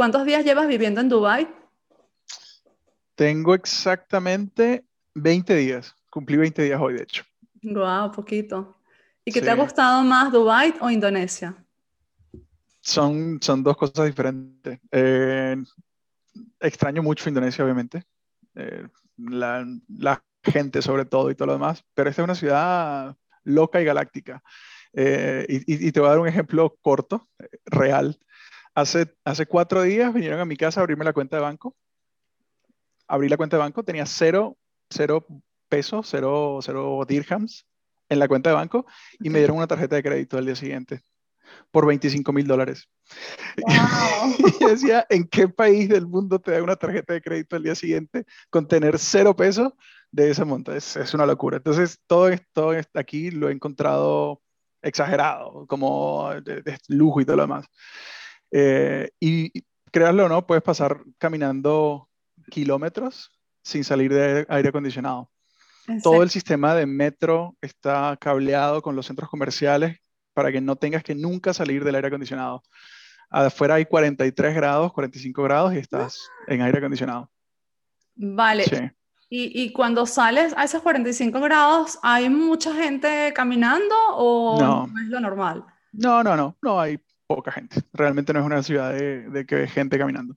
[0.00, 1.46] ¿Cuántos días llevas viviendo en Dubái?
[3.14, 5.94] Tengo exactamente 20 días.
[6.08, 7.22] Cumplí 20 días hoy, de hecho.
[7.60, 8.78] Wow, poquito.
[9.26, 11.54] ¿Y qué te ha gustado más, Dubái o Indonesia?
[12.80, 14.80] Son, son dos cosas diferentes.
[14.90, 15.62] Eh,
[16.60, 18.02] extraño mucho Indonesia, obviamente.
[18.54, 18.88] Eh,
[19.18, 19.66] la,
[19.98, 23.14] la, gente sobre todo y todo lo demás, pero esta es una ciudad
[23.44, 24.42] loca y galáctica.
[24.94, 27.28] Eh, y, y, te voy a dar un ejemplo corto,
[27.66, 28.18] real.
[28.80, 31.76] Hace, hace cuatro días vinieron a mi casa a abrirme la cuenta de banco.
[33.06, 34.56] Abrí la cuenta de banco, tenía cero,
[34.88, 35.26] cero
[35.68, 37.66] pesos, cero, cero dirhams
[38.08, 38.86] en la cuenta de banco
[39.18, 41.02] y me dieron una tarjeta de crédito al día siguiente
[41.70, 42.88] por 25 mil dólares.
[44.60, 47.74] y decía, ¿en qué país del mundo te da una tarjeta de crédito al día
[47.74, 49.74] siguiente con tener cero pesos
[50.10, 50.74] de esa monta?
[50.74, 51.58] Es, es una locura.
[51.58, 54.40] Entonces, todo esto aquí lo he encontrado
[54.80, 57.66] exagerado, como de, lujo y todo lo demás.
[58.50, 59.52] Eh, y
[59.90, 62.08] créanlo o no, puedes pasar caminando
[62.50, 63.30] kilómetros
[63.62, 65.30] sin salir de aire acondicionado.
[66.02, 69.98] Todo el sistema de metro está cableado con los centros comerciales
[70.34, 72.62] para que no tengas que nunca salir del aire acondicionado.
[73.28, 77.30] Afuera hay 43 grados, 45 grados y estás en aire acondicionado.
[78.14, 78.94] Vale.
[79.28, 85.08] Y, y, cuando sales a esos 45 grados, ¿hay mucha gente caminando o no, es
[85.08, 85.64] lo normal?
[85.92, 86.98] No, no, no, no hay
[87.36, 87.82] poca gente.
[87.92, 90.34] Realmente no es una ciudad de, de que gente caminando.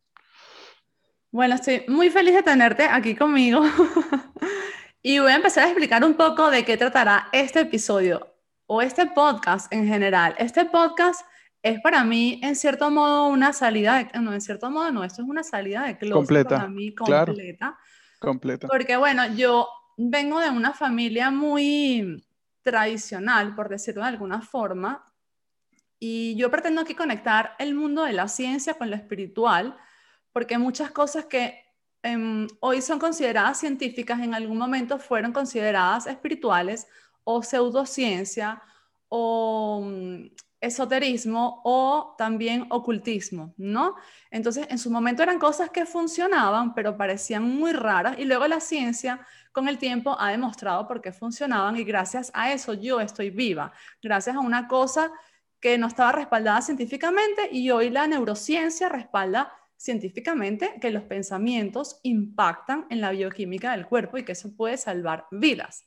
[1.32, 3.64] Bueno, estoy muy feliz de tenerte aquí conmigo.
[5.02, 8.36] y voy a empezar a explicar un poco de qué tratará este episodio
[8.68, 10.36] o este podcast en general.
[10.38, 11.26] Este podcast
[11.64, 14.20] es para mí, en cierto modo, una salida de...
[14.20, 17.76] No, en cierto modo no, esto es una salida de closet completa, para mí completa.
[18.20, 18.68] completa.
[18.68, 22.24] Porque, bueno, yo vengo de una familia muy
[22.62, 25.04] tradicional, por decirlo de alguna forma,
[26.06, 29.78] y yo pretendo aquí conectar el mundo de la ciencia con lo espiritual,
[30.34, 31.64] porque muchas cosas que
[32.02, 36.88] em, hoy son consideradas científicas, en algún momento fueron consideradas espirituales
[37.24, 38.62] o pseudociencia
[39.08, 40.26] o mm,
[40.60, 43.96] esoterismo o también ocultismo, ¿no?
[44.30, 48.60] Entonces, en su momento eran cosas que funcionaban, pero parecían muy raras y luego la
[48.60, 53.30] ciencia con el tiempo ha demostrado por qué funcionaban y gracias a eso yo estoy
[53.30, 55.10] viva, gracias a una cosa
[55.64, 62.86] que no estaba respaldada científicamente y hoy la neurociencia respalda científicamente que los pensamientos impactan
[62.90, 65.86] en la bioquímica del cuerpo y que eso puede salvar vidas.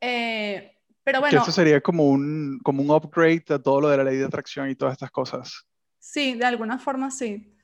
[0.00, 0.74] Eh,
[1.04, 1.38] pero bueno.
[1.38, 4.24] Que eso sería como un, como un upgrade a todo lo de la ley de
[4.24, 5.66] atracción y todas estas cosas.
[5.98, 7.54] Sí, de alguna forma sí.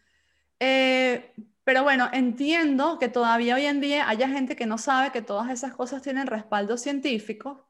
[0.61, 1.33] Eh,
[1.65, 5.51] pero bueno, entiendo que todavía hoy en día haya gente que no sabe que todas
[5.51, 7.67] esas cosas tienen respaldo científico.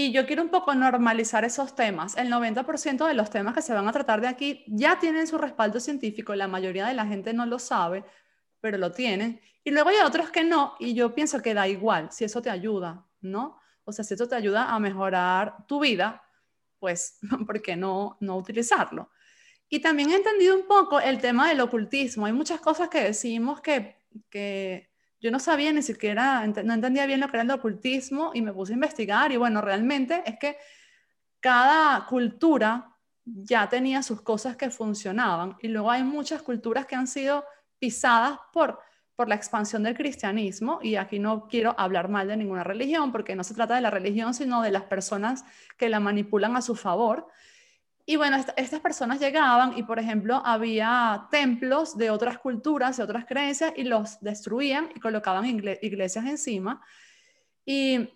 [0.00, 2.16] Y yo quiero un poco normalizar esos temas.
[2.16, 5.38] El 90% de los temas que se van a tratar de aquí ya tienen su
[5.38, 6.36] respaldo científico.
[6.36, 8.04] La mayoría de la gente no lo sabe,
[8.60, 9.40] pero lo tienen.
[9.64, 10.76] Y luego hay otros que no.
[10.78, 13.58] Y yo pienso que da igual si eso te ayuda, ¿no?
[13.82, 16.22] O sea, si esto te ayuda a mejorar tu vida,
[16.78, 19.10] pues, ¿por qué no, no utilizarlo?
[19.68, 22.26] Y también he entendido un poco el tema del ocultismo.
[22.26, 23.96] Hay muchas cosas que decimos que,
[24.30, 28.42] que yo no sabía ni siquiera, no entendía bien lo que era el ocultismo y
[28.42, 30.56] me puse a investigar y bueno, realmente es que
[31.40, 37.06] cada cultura ya tenía sus cosas que funcionaban y luego hay muchas culturas que han
[37.06, 37.44] sido
[37.78, 38.78] pisadas por
[39.18, 43.34] por la expansión del cristianismo, y aquí no quiero hablar mal de ninguna religión, porque
[43.34, 45.44] no se trata de la religión, sino de las personas
[45.76, 47.26] que la manipulan a su favor.
[48.10, 53.26] Y bueno, estas personas llegaban y, por ejemplo, había templos de otras culturas, de otras
[53.26, 56.80] creencias, y los destruían y colocaban iglesias encima.
[57.66, 58.08] Y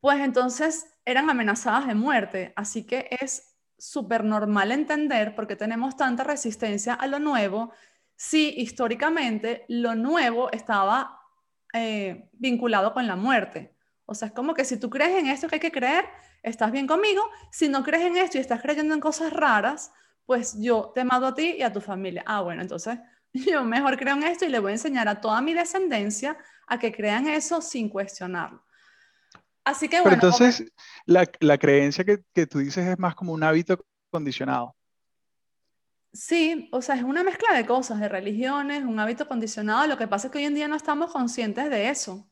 [0.00, 2.52] pues entonces eran amenazadas de muerte.
[2.56, 7.70] Así que es súper normal entender por qué tenemos tanta resistencia a lo nuevo
[8.16, 11.20] si históricamente lo nuevo estaba
[11.72, 13.77] eh, vinculado con la muerte.
[14.10, 16.06] O sea, es como que si tú crees en esto que hay que creer,
[16.42, 17.22] estás bien conmigo.
[17.52, 19.92] Si no crees en esto y estás creyendo en cosas raras,
[20.24, 22.24] pues yo te mato a ti y a tu familia.
[22.26, 22.98] Ah, bueno, entonces
[23.34, 26.78] yo mejor creo en esto y le voy a enseñar a toda mi descendencia a
[26.78, 28.64] que crean eso sin cuestionarlo.
[29.62, 30.16] Así que bueno.
[30.18, 30.72] Pero entonces,
[31.04, 34.74] la, la, creencia que, que tú dices es más como un hábito condicionado.
[36.14, 39.86] Sí, o sea, es una mezcla de cosas, de religiones, un hábito condicionado.
[39.86, 42.26] Lo que pasa es que hoy en día no estamos conscientes de eso.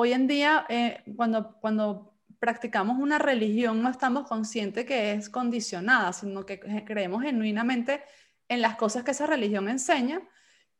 [0.00, 6.12] Hoy en día, eh, cuando, cuando practicamos una religión, no estamos conscientes que es condicionada,
[6.12, 8.04] sino que creemos genuinamente
[8.46, 10.22] en las cosas que esa religión enseña.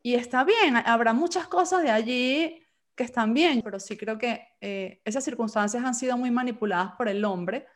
[0.05, 4.51] Y está bien, habrá muchas cosas de allí que están bien, pero sí creo que
[4.61, 7.67] eh, esas circunstancias han sido muy manipuladas por el hombre.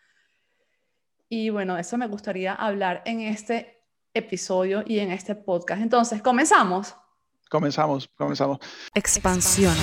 [1.28, 3.82] Y bueno, eso me gustaría hablar en este
[4.14, 5.82] episodio y en este podcast.
[5.82, 6.94] Entonces, comenzamos.
[7.52, 8.60] Comenzamos, comenzamos.
[8.94, 9.74] Expansión.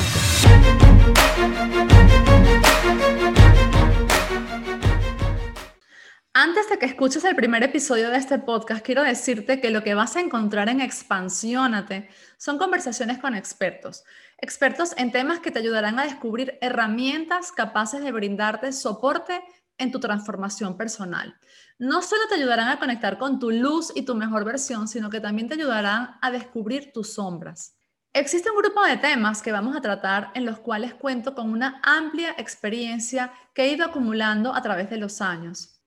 [6.33, 9.93] Antes de que escuches el primer episodio de este podcast, quiero decirte que lo que
[9.93, 14.03] vas a encontrar en Expansiónate son conversaciones con expertos,
[14.39, 19.43] expertos en temas que te ayudarán a descubrir herramientas capaces de brindarte soporte
[19.77, 21.39] en tu transformación personal.
[21.79, 25.21] No solo te ayudarán a conectar con tu luz y tu mejor versión, sino que
[25.21, 27.77] también te ayudarán a descubrir tus sombras.
[28.11, 31.79] Existe un grupo de temas que vamos a tratar en los cuales cuento con una
[31.81, 35.79] amplia experiencia que he ido acumulando a través de los años.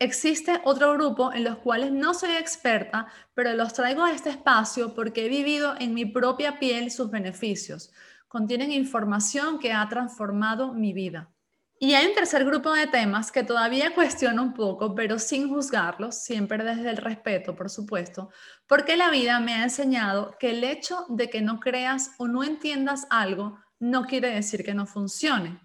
[0.00, 4.96] Existe otro grupo en los cuales no soy experta, pero los traigo a este espacio
[4.96, 7.92] porque he vivido en mi propia piel sus beneficios.
[8.26, 11.30] Contienen información que ha transformado mi vida.
[11.78, 16.14] Y hay un tercer grupo de temas que todavía cuestiono un poco, pero sin juzgarlos,
[16.14, 18.30] siempre desde el respeto, por supuesto,
[18.66, 22.44] porque la vida me ha enseñado que el hecho de que no creas o no
[22.44, 25.60] entiendas algo no quiere decir que no funcione.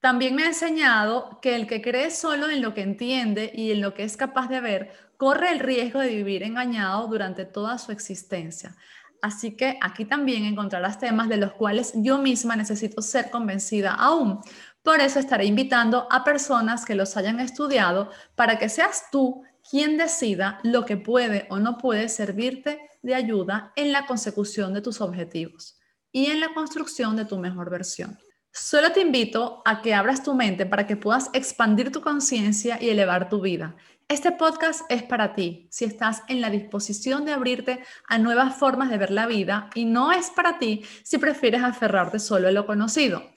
[0.00, 3.80] También me ha enseñado que el que cree solo en lo que entiende y en
[3.80, 7.92] lo que es capaz de ver, corre el riesgo de vivir engañado durante toda su
[7.92, 8.74] existencia.
[9.22, 14.40] Así que aquí también encontrarás temas de los cuales yo misma necesito ser convencida aún.
[14.82, 19.96] Por eso estaré invitando a personas que los hayan estudiado para que seas tú quien
[19.96, 25.00] decida lo que puede o no puede servirte de ayuda en la consecución de tus
[25.00, 25.78] objetivos
[26.10, 28.18] y en la construcción de tu mejor versión.
[28.52, 32.90] Solo te invito a que abras tu mente para que puedas expandir tu conciencia y
[32.90, 33.76] elevar tu vida.
[34.08, 38.90] Este podcast es para ti, si estás en la disposición de abrirte a nuevas formas
[38.90, 42.66] de ver la vida y no es para ti si prefieres aferrarte solo a lo
[42.66, 43.31] conocido.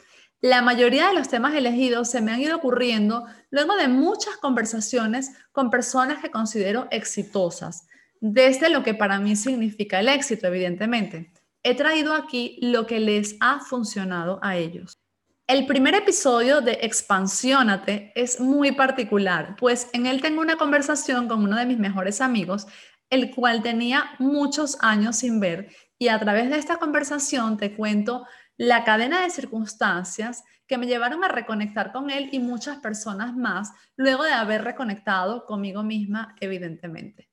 [0.45, 5.31] La mayoría de los temas elegidos se me han ido ocurriendo luego de muchas conversaciones
[5.51, 7.88] con personas que considero exitosas,
[8.19, 11.31] desde lo que para mí significa el éxito, evidentemente.
[11.63, 15.00] He traído aquí lo que les ha funcionado a ellos.
[15.47, 21.42] El primer episodio de Expansiónate es muy particular, pues en él tengo una conversación con
[21.44, 22.68] uno de mis mejores amigos,
[23.09, 28.27] el cual tenía muchos años sin ver, y a través de esta conversación te cuento
[28.57, 33.72] la cadena de circunstancias que me llevaron a reconectar con él y muchas personas más,
[33.96, 37.30] luego de haber reconectado conmigo misma, evidentemente.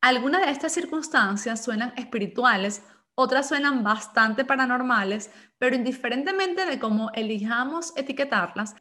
[0.00, 2.82] Algunas de estas circunstancias suenan espirituales
[3.14, 8.74] otras suenan bastante paranormales, pero indiferentemente de cómo elijamos etiquetarlas,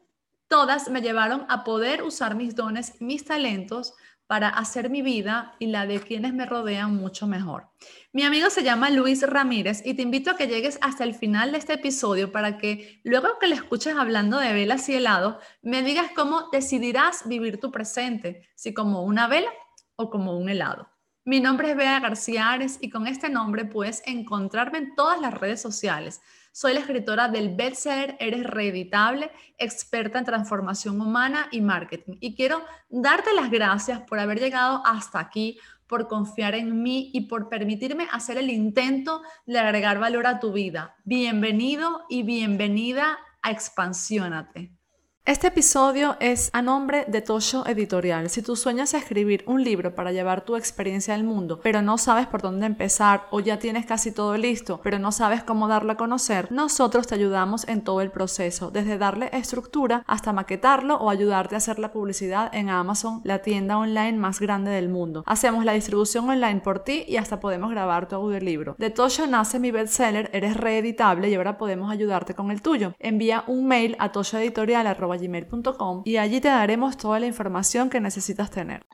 [0.48, 3.94] todas me llevaron a poder usar mis dones y mis talentos
[4.28, 7.70] para hacer mi vida y la de quienes me rodean mucho mejor.
[8.12, 11.52] Mi amigo se llama Luis Ramírez y te invito a que llegues hasta el final
[11.52, 15.84] de este episodio para que luego que le escuches hablando de velas y helado, me
[15.84, 19.52] digas cómo decidirás vivir tu presente, si como una vela
[19.96, 20.90] o como un helado.
[21.26, 25.34] Mi nombre es Bea García Ares y con este nombre puedes encontrarme en todas las
[25.34, 26.22] redes sociales.
[26.56, 32.18] Soy la escritora del bestseller Eres Reeditable, experta en transformación humana y marketing.
[32.20, 35.58] Y quiero darte las gracias por haber llegado hasta aquí,
[35.88, 40.54] por confiar en mí y por permitirme hacer el intento de agregar valor a tu
[40.54, 40.96] vida.
[41.06, 44.78] Bienvenido y bienvenida a Expansiónate.
[45.26, 48.30] Este episodio es a nombre de Tosho Editorial.
[48.30, 52.28] Si tú sueñas escribir un libro para llevar tu experiencia al mundo, pero no sabes
[52.28, 55.96] por dónde empezar o ya tienes casi todo listo, pero no sabes cómo darlo a
[55.96, 61.56] conocer, nosotros te ayudamos en todo el proceso, desde darle estructura hasta maquetarlo o ayudarte
[61.56, 65.24] a hacer la publicidad en Amazon, la tienda online más grande del mundo.
[65.26, 68.76] Hacemos la distribución online por ti y hasta podemos grabar tu audiolibro.
[68.78, 72.94] De Tosho nace mi bestseller, eres reeditable y ahora podemos ayudarte con el tuyo.
[73.00, 78.52] Envía un mail a toshoeditorial.com gmail.com y allí te daremos toda la información que necesitas
[78.52, 78.86] tener.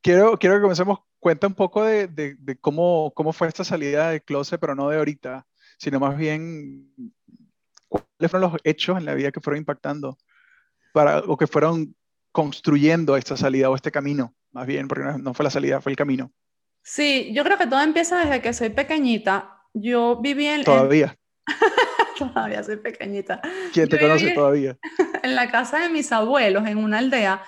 [0.00, 4.20] Quiero, quiero que comencemos, cuenta un poco de, de, cómo, cómo fue esta salida de
[4.20, 5.46] closet, pero no de ahorita,
[5.76, 6.92] sino más bien
[7.88, 10.16] cuáles fueron los hechos en la vida que fueron impactando
[10.92, 11.94] para, o que fueron
[12.32, 15.92] construyendo esta salida o este camino, más bien, porque no, no fue la salida, fue
[15.92, 16.32] el camino.
[16.82, 19.62] Sí, yo creo que todo empieza desde que soy pequeñita.
[19.74, 20.64] Yo viví en...
[20.64, 21.16] Todavía.
[22.34, 23.40] todavía soy pequeñita.
[23.72, 24.76] ¿Quién te conoce todavía?
[25.22, 27.42] En la casa de mis abuelos, en una aldea,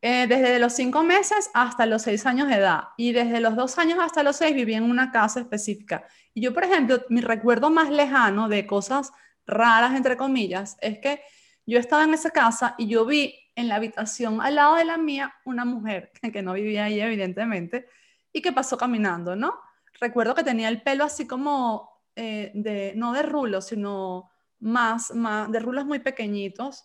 [0.00, 2.88] eh, desde los cinco meses hasta los seis años de edad.
[2.96, 6.06] Y desde los dos años hasta los seis viví en una casa específica.
[6.34, 9.12] Y yo, por ejemplo, mi recuerdo más lejano de cosas
[9.46, 11.22] raras, entre comillas, es que
[11.66, 14.96] yo estaba en esa casa y yo vi en la habitación al lado de la
[14.96, 17.88] mía una mujer que no vivía ahí, evidentemente,
[18.32, 19.60] y que pasó caminando, ¿no?
[20.00, 25.50] Recuerdo que tenía el pelo así como eh, de, no de rulos, sino más, más,
[25.50, 26.84] de rulos muy pequeñitos.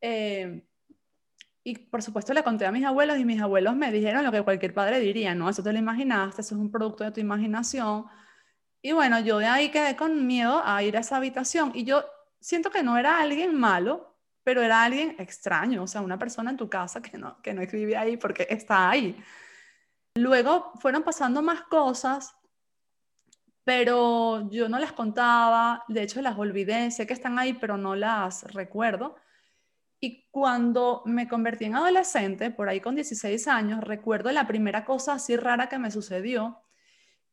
[0.00, 0.66] Eh,
[1.68, 4.42] Y por supuesto le conté a mis abuelos y mis abuelos me dijeron lo que
[4.42, 8.04] cualquier padre diría, no, eso te lo imaginaste, eso es un producto de tu imaginación.
[8.80, 12.04] Y bueno, yo de ahí quedé con miedo a ir a esa habitación y yo
[12.40, 16.56] siento que no era alguien malo, pero era alguien extraño, o sea, una persona en
[16.56, 19.16] tu casa que no, que no vive ahí porque está ahí.
[20.14, 22.32] Luego fueron pasando más cosas,
[23.66, 27.96] pero yo no las contaba, de hecho las olvidé, sé que están ahí, pero no
[27.96, 29.16] las recuerdo.
[29.98, 35.14] Y cuando me convertí en adolescente, por ahí con 16 años, recuerdo la primera cosa
[35.14, 36.62] así rara que me sucedió.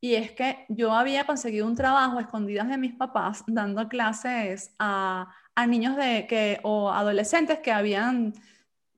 [0.01, 5.31] Y es que yo había conseguido un trabajo escondidas de mis papás dando clases a,
[5.53, 8.33] a niños de, que, o adolescentes que habían,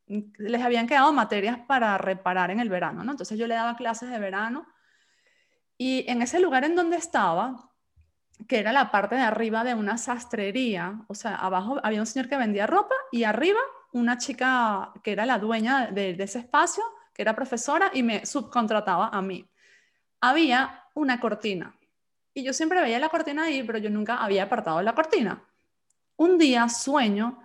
[0.07, 3.03] les habían quedado materias para reparar en el verano.
[3.03, 3.11] ¿no?
[3.11, 4.65] Entonces yo le daba clases de verano.
[5.77, 7.71] Y en ese lugar en donde estaba,
[8.47, 12.29] que era la parte de arriba de una sastrería, o sea, abajo había un señor
[12.29, 13.59] que vendía ropa y arriba
[13.91, 19.07] una chica que era la dueña de, ese espacio, que era profesora y me subcontrataba
[19.07, 19.47] a mí.
[20.19, 21.75] Había una cortina
[22.33, 25.41] y yo siempre veía la cortina ahí, pero yo nunca había apartado la cortina.
[26.17, 27.39] Un día sueño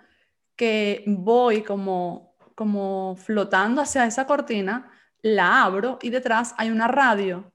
[0.57, 4.91] que voy como, como flotando hacia esa cortina,
[5.23, 7.53] la abro y detrás hay una radio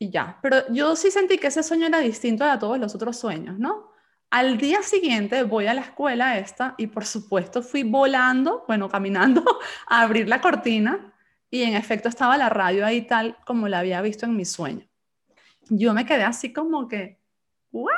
[0.00, 0.38] y ya.
[0.40, 3.92] Pero yo sí sentí que ese sueño era distinto a todos los otros sueños, ¿no?
[4.30, 9.44] Al día siguiente voy a la escuela esta y por supuesto fui volando, bueno, caminando
[9.86, 11.12] a abrir la cortina
[11.50, 14.88] y en efecto estaba la radio ahí tal como la había visto en mi sueño.
[15.68, 17.20] Yo me quedé así como que,
[17.70, 17.92] ¿what?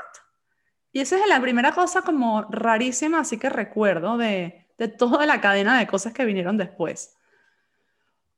[0.91, 5.41] Y esa es la primera cosa como rarísima, así que recuerdo de, de toda la
[5.41, 7.17] cadena de cosas que vinieron después.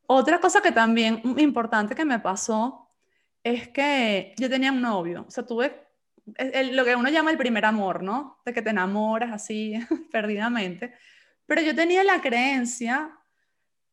[0.06, 2.83] Otra cosa que también importante que me pasó
[3.44, 5.84] es que yo tenía un novio, o sea, tuve
[6.72, 8.40] lo que uno llama el primer amor, ¿no?
[8.46, 9.78] De que te enamoras así
[10.10, 10.94] perdidamente.
[11.46, 13.14] Pero yo tenía la creencia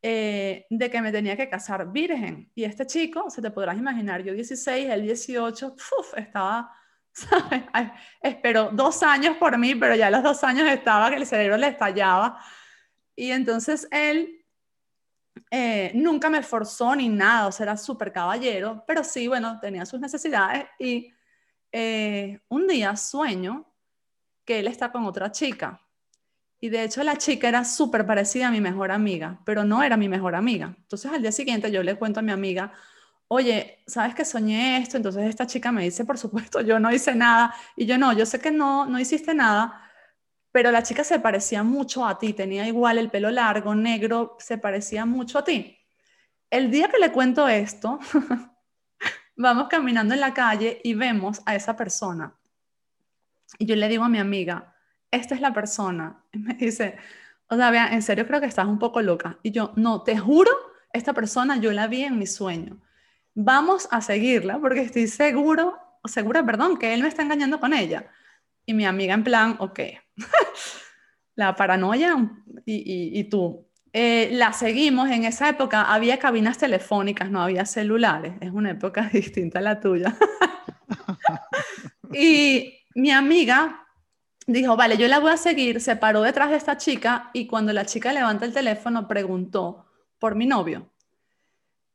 [0.01, 2.49] eh, de que me tenía que casar virgen.
[2.55, 6.71] Y este chico, se te podrás imaginar, yo 16, él 18, uf, estaba,
[7.11, 7.63] ¿sabes?
[8.21, 11.57] Esperó dos años por mí, pero ya a los dos años estaba que el cerebro
[11.57, 12.39] le estallaba.
[13.17, 14.40] Y entonces él
[15.49, 19.85] eh, nunca me forzó ni nada, o sea, era súper caballero, pero sí, bueno, tenía
[19.85, 21.13] sus necesidades y
[21.71, 23.65] eh, un día sueño
[24.45, 25.81] que él está con otra chica.
[26.59, 29.97] Y de hecho la chica era súper parecida a mi mejor amiga, pero no era
[29.97, 30.75] mi mejor amiga.
[30.77, 32.71] Entonces al día siguiente yo le cuento a mi amiga,
[33.27, 34.97] oye, ¿sabes que soñé esto?
[34.97, 37.55] Entonces esta chica me dice, por supuesto, yo no hice nada.
[37.75, 39.90] Y yo no, yo sé que no, no hiciste nada,
[40.51, 44.57] pero la chica se parecía mucho a ti, tenía igual el pelo largo, negro, se
[44.57, 45.77] parecía mucho a ti.
[46.49, 47.99] El día que le cuento esto,
[49.37, 52.35] vamos caminando en la calle y vemos a esa persona.
[53.57, 54.75] Y yo le digo a mi amiga,
[55.09, 56.23] esta es la persona.
[56.33, 56.97] Y me dice,
[57.47, 59.37] o sea, vean, en serio creo que estás un poco loca.
[59.43, 60.51] Y yo, no, te juro,
[60.93, 62.81] esta persona yo la vi en mi sueño.
[63.33, 68.11] Vamos a seguirla porque estoy seguro, segura, perdón, que él me está engañando con ella.
[68.65, 69.79] Y mi amiga en plan, ok,
[71.35, 72.31] la paranoia
[72.65, 73.67] y, tú.
[73.93, 79.09] Eh, la seguimos, en esa época había cabinas telefónicas, no había celulares, es una época
[79.13, 80.15] distinta a la tuya.
[82.13, 83.85] y mi amiga
[84.47, 87.73] dijo, vale, yo la voy a seguir, se paró detrás de esta chica y cuando
[87.73, 89.85] la chica levanta el teléfono preguntó
[90.19, 90.89] por mi novio.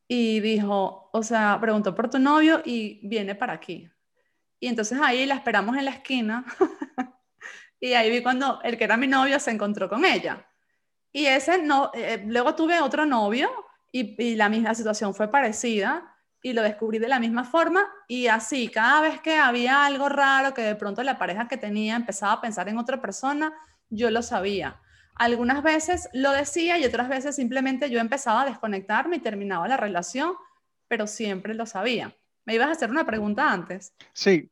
[0.08, 3.90] Y dijo, o sea, preguntó por tu novio y viene para aquí.
[4.58, 6.44] Y entonces ahí la esperamos en la esquina
[7.80, 10.46] y ahí vi cuando el que era mi novio se encontró con ella.
[11.12, 13.50] Y ese no, eh, luego tuve otro novio
[13.92, 18.68] y, la misma situación fue parecida y lo descubrí de la misma forma y así,
[18.68, 22.40] cada vez que había algo raro que de pronto la pareja que tenía empezaba a
[22.40, 23.52] pensar en otra persona,
[23.88, 24.80] yo lo sabía.
[25.14, 29.78] Algunas veces lo decía y otras veces simplemente yo empezaba a desconectarme y terminaba la
[29.78, 30.34] relación,
[30.88, 32.14] pero siempre lo sabía.
[32.46, 33.92] Me ibas a hacer una pregunta antes.
[34.12, 34.48] Sí,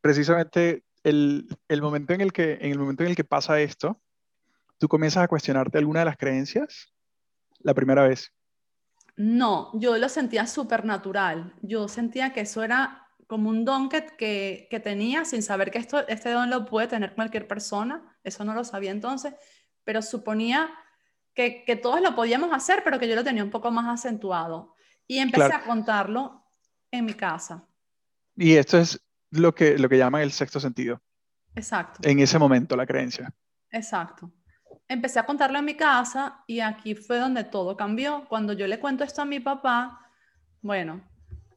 [0.00, 4.00] precisamente el, el, momento en el, que, en el momento en el que pasa esto,
[4.78, 6.92] tú comienzas a cuestionarte alguna de las creencias
[7.60, 8.32] la primera vez.
[9.16, 11.54] No, yo lo sentía súper natural.
[11.60, 15.78] Yo sentía que eso era como un don que, que, que, tenía sin saber que
[15.78, 18.16] esto, este don lo puede tener cualquier persona.
[18.24, 19.34] Eso no lo sabía entonces,
[19.84, 20.70] pero suponía
[21.34, 24.74] que, que todos lo podíamos hacer, pero que yo lo tenía un poco más acentuado.
[25.06, 26.43] Y empecé a contarlo
[26.98, 27.66] en mi casa.
[28.36, 31.00] Y esto es lo que, lo que llaman el sexto sentido.
[31.54, 32.08] Exacto.
[32.08, 33.32] En ese momento, la creencia.
[33.70, 34.30] Exacto.
[34.88, 38.26] Empecé a contarlo en mi casa y aquí fue donde todo cambió.
[38.28, 40.00] Cuando yo le cuento esto a mi papá,
[40.60, 41.02] bueno,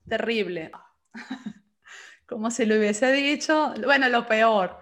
[0.08, 0.72] terrible.
[2.28, 4.78] Como si le hubiese dicho, bueno, lo peor.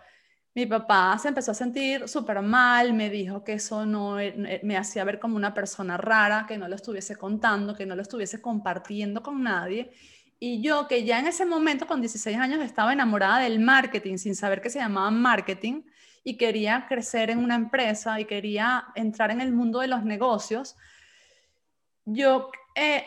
[0.53, 4.61] mi papá se empezó a sentir súper mal, me dijo que eso no e, e,
[4.63, 8.01] me hacía ver como una persona rara, que no lo estuviese contando, que no lo
[8.01, 9.91] estuviese compartiendo con nadie.
[10.39, 14.35] Y yo que ya en ese momento, con 16 años, estaba enamorada del marketing, sin
[14.35, 15.83] saber que se llamaba marketing,
[16.23, 20.75] y quería crecer en una empresa y quería entrar en el mundo de los negocios,
[22.03, 23.05] yo eh,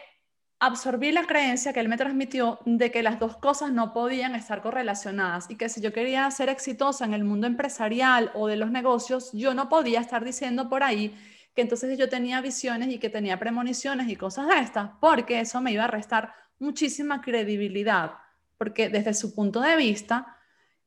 [0.61, 4.62] absorbí la creencia que él me transmitió de que las dos cosas no podían estar
[4.62, 8.70] correlacionadas y que si yo quería ser exitosa en el mundo empresarial o de los
[8.70, 11.16] negocios, yo no podía estar diciendo por ahí
[11.56, 15.61] que entonces yo tenía visiones y que tenía premoniciones y cosas de estas, porque eso
[15.61, 18.12] me iba a restar muchísima credibilidad,
[18.57, 20.37] porque desde su punto de vista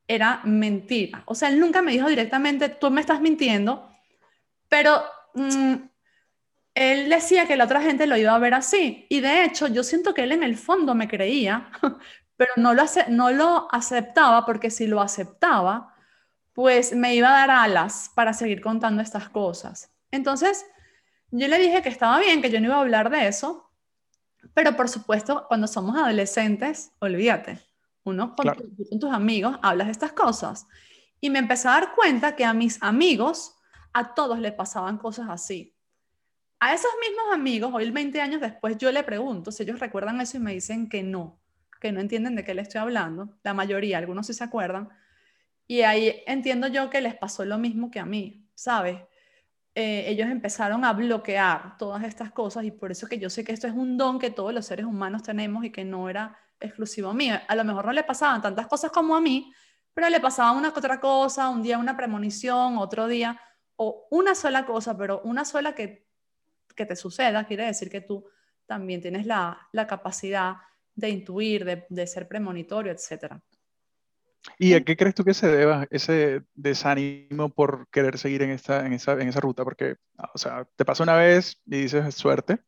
[0.07, 1.23] era mentira.
[1.25, 3.89] O sea, él nunca me dijo directamente, tú me estás mintiendo,
[4.67, 5.03] pero...
[5.33, 5.91] Mm,
[6.73, 9.05] él decía que la otra gente lo iba a ver así.
[9.09, 11.69] Y de hecho, yo siento que él en el fondo me creía,
[12.37, 15.93] pero no lo, no lo aceptaba porque si lo aceptaba,
[16.53, 19.91] pues me iba a dar alas para seguir contando estas cosas.
[20.11, 20.65] Entonces,
[21.29, 23.70] yo le dije que estaba bien, que yo no iba a hablar de eso,
[24.53, 27.59] pero por supuesto, cuando somos adolescentes, olvídate,
[28.03, 30.67] uno con, con tus amigos hablas de estas cosas.
[31.19, 33.55] Y me empecé a dar cuenta que a mis amigos,
[33.93, 35.75] a todos les pasaban cosas así.
[36.59, 40.37] A esos mismos amigos, hoy 20 años después, yo le pregunto si ellos recuerdan eso
[40.37, 41.39] y me dicen que no,
[41.79, 43.37] que no entienden de qué le estoy hablando.
[43.43, 44.89] La mayoría, algunos sí se acuerdan.
[45.67, 48.99] Y ahí entiendo yo que les pasó lo mismo que a mí, ¿sabes?
[49.73, 53.53] Eh, ellos empezaron a bloquear todas estas cosas y por eso que yo sé que
[53.53, 57.13] esto es un don que todos los seres humanos tenemos y que no era exclusivo
[57.13, 57.35] mío.
[57.47, 59.51] A lo mejor no le pasaban tantas cosas como a mí,
[59.93, 63.39] pero le pasaba una otra cosa, un día una premonición, otro día,
[63.77, 66.11] o una sola cosa, pero una sola que
[66.75, 68.25] que te suceda, quiere decir que tú
[68.65, 70.55] también tienes la, capacidad
[70.95, 73.35] de intuir, de, ser premonitorio, etc.
[74.57, 78.85] ¿Y a qué crees tú que se deba ese desánimo por querer seguir en, esta,
[78.85, 79.63] en, esa, en esa ruta?
[79.63, 79.97] Porque,
[80.33, 82.59] o sea, te pasa una vez y dices suerte,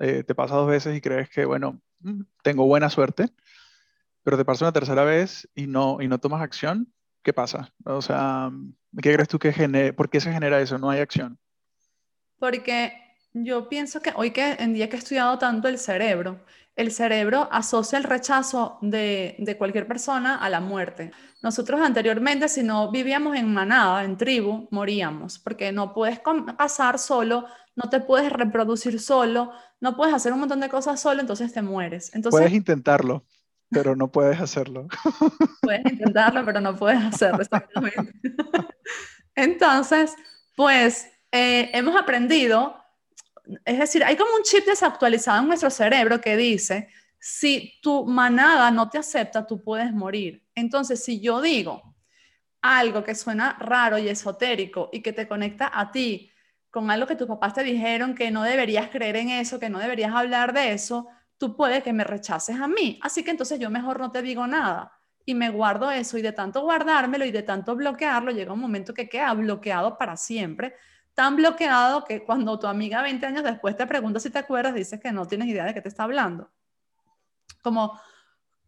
[0.00, 3.28] eh, te pasa dos veces y crees que, bueno, mm, tengo buena suerte,
[4.22, 7.72] pero te pasa una tercera vez y no, y no tomas acción, ¿qué pasa?
[7.84, 8.50] O sea,
[9.02, 10.78] ¿qué crees tú que genera, por qué se genera eso?
[10.78, 11.38] No hay acción
[12.40, 12.92] porque
[13.32, 16.40] yo pienso que hoy que en día que he estudiado tanto el cerebro,
[16.80, 21.12] el cerebro asocia el rechazo de, cualquier persona a la muerte.
[21.42, 26.20] Nosotros anteriormente, si no vivíamos en manada, en tribu, moríamos, porque no puedes
[26.56, 27.44] casar solo,
[27.76, 31.60] no te puedes reproducir solo, no puedes hacer un montón de cosas solo, entonces te
[31.60, 32.14] mueres.
[32.14, 33.24] Entonces, puedes intentarlo,
[33.70, 34.88] pero no puedes hacerlo.
[35.60, 38.12] Puedes intentarlo, pero no puedes hacerlo, exactamente.
[39.34, 40.14] Entonces,
[40.56, 42.79] pues eh, hemos aprendido,
[43.64, 48.70] es decir, hay como un chip desactualizado en nuestro cerebro que dice, si tu manada
[48.70, 50.46] no te acepta, tú puedes morir.
[50.54, 51.94] Entonces, si yo digo
[52.62, 56.30] algo que suena raro y esotérico y que te conecta a ti
[56.70, 59.78] con algo que tus papás te dijeron que no deberías creer en eso, que no
[59.78, 62.98] deberías hablar de eso, tú puedes que me rechaces a mí.
[63.02, 64.92] Así que entonces yo mejor no te digo nada
[65.24, 68.94] y me guardo eso y de tanto guardármelo y de tanto bloquearlo, llega un momento
[68.94, 70.74] que queda bloqueado para siempre
[71.20, 74.98] tan bloqueado que cuando tu amiga 20 años después te pregunta si te acuerdas, dices
[75.00, 76.50] que no tienes idea de qué te está hablando.
[77.60, 78.00] Como,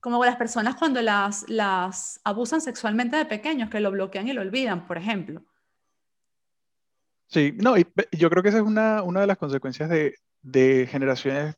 [0.00, 4.42] como las personas cuando las, las abusan sexualmente de pequeños, que lo bloquean y lo
[4.42, 5.42] olvidan, por ejemplo.
[7.26, 10.86] Sí, no, y yo creo que esa es una, una de las consecuencias de, de
[10.90, 11.54] generaciones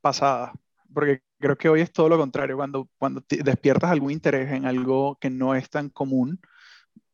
[0.00, 0.52] pasadas,
[0.94, 5.18] porque creo que hoy es todo lo contrario, cuando, cuando despiertas algún interés en algo
[5.20, 6.40] que no es tan común,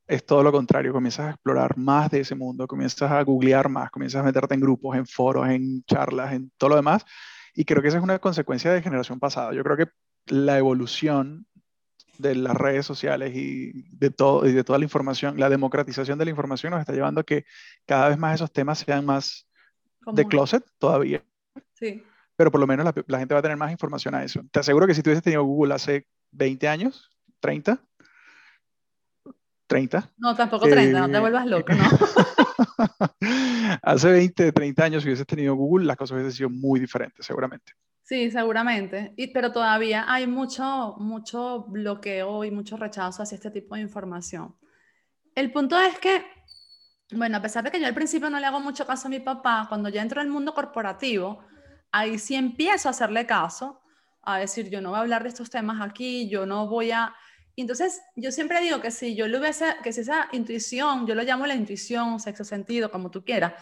[0.08, 3.90] es todo lo contrario, comienzas a explorar más de ese mundo, comienzas a googlear más,
[3.90, 7.04] comienzas a meterte en grupos, en foros, en charlas, en todo lo demás.
[7.54, 9.52] Y creo que esa es una consecuencia de generación pasada.
[9.52, 9.88] Yo creo que
[10.26, 11.46] la evolución
[12.16, 16.24] de las redes sociales y de, todo, y de toda la información, la democratización de
[16.24, 17.44] la información nos está llevando a que
[17.84, 19.46] cada vez más esos temas sean más
[20.12, 21.22] de closet todavía.
[21.74, 22.02] Sí.
[22.34, 24.40] Pero por lo menos la, la, gente va a tener más información a eso.
[24.50, 27.82] Te aseguro que si tú hubieses tenido Google hace 20 años, 30,
[29.68, 30.10] 30.
[30.16, 31.84] No, tampoco 30, no te eh, vuelvas loco, ¿no?
[33.82, 37.72] Hace 20, 30 años, si hubieses tenido Google, las cosas hubiesen sido muy diferentes, seguramente.
[38.02, 39.12] Sí, seguramente.
[39.16, 44.56] Y, pero todavía hay mucho, mucho bloqueo y mucho rechazo hacia este tipo de información.
[45.34, 46.24] El punto es que,
[47.12, 49.20] bueno, a pesar de que yo al principio no le hago mucho caso a mi
[49.20, 51.44] papá, cuando ya entro en el mundo corporativo,
[51.92, 53.82] ahí sí empiezo a hacerle caso,
[54.22, 57.14] a decir, yo no voy a hablar de estos temas aquí, yo no voy a
[57.62, 61.22] entonces, yo siempre digo que si yo le hubiese, que si esa intuición, yo lo
[61.22, 63.54] llamo la intuición, sexo sentido, como tú quieras,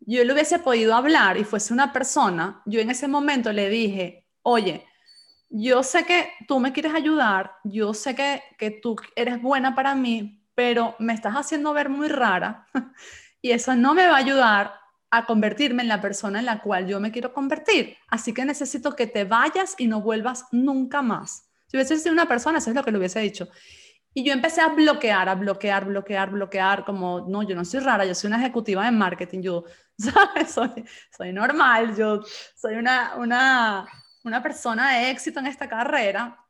[0.00, 4.26] yo le hubiese podido hablar y fuese una persona, yo en ese momento le dije,
[4.42, 4.86] oye,
[5.50, 9.94] yo sé que tú me quieres ayudar, yo sé que, que tú eres buena para
[9.94, 12.66] mí, pero me estás haciendo ver muy rara
[13.42, 14.74] y eso no me va a ayudar
[15.10, 17.96] a convertirme en la persona en la cual yo me quiero convertir.
[18.08, 21.47] Así que necesito que te vayas y no vuelvas nunca más.
[21.68, 23.48] Si hubiese sido una persona, eso es lo que le hubiese dicho.
[24.14, 28.04] Y yo empecé a bloquear, a bloquear, bloquear, bloquear, como, no, yo no soy rara,
[28.04, 29.64] yo soy una ejecutiva de marketing, yo,
[29.98, 30.50] ¿sabes?
[30.50, 30.84] Soy,
[31.16, 32.22] soy normal, yo
[32.56, 33.86] soy una, una,
[34.24, 36.44] una persona de éxito en esta carrera.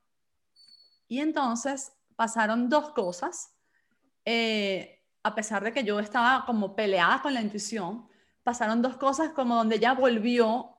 [1.09, 3.55] Y entonces pasaron dos cosas.
[4.25, 8.09] Eh, a pesar de que yo estaba como peleada con la intuición,
[8.43, 10.77] pasaron dos cosas como donde ella volvió,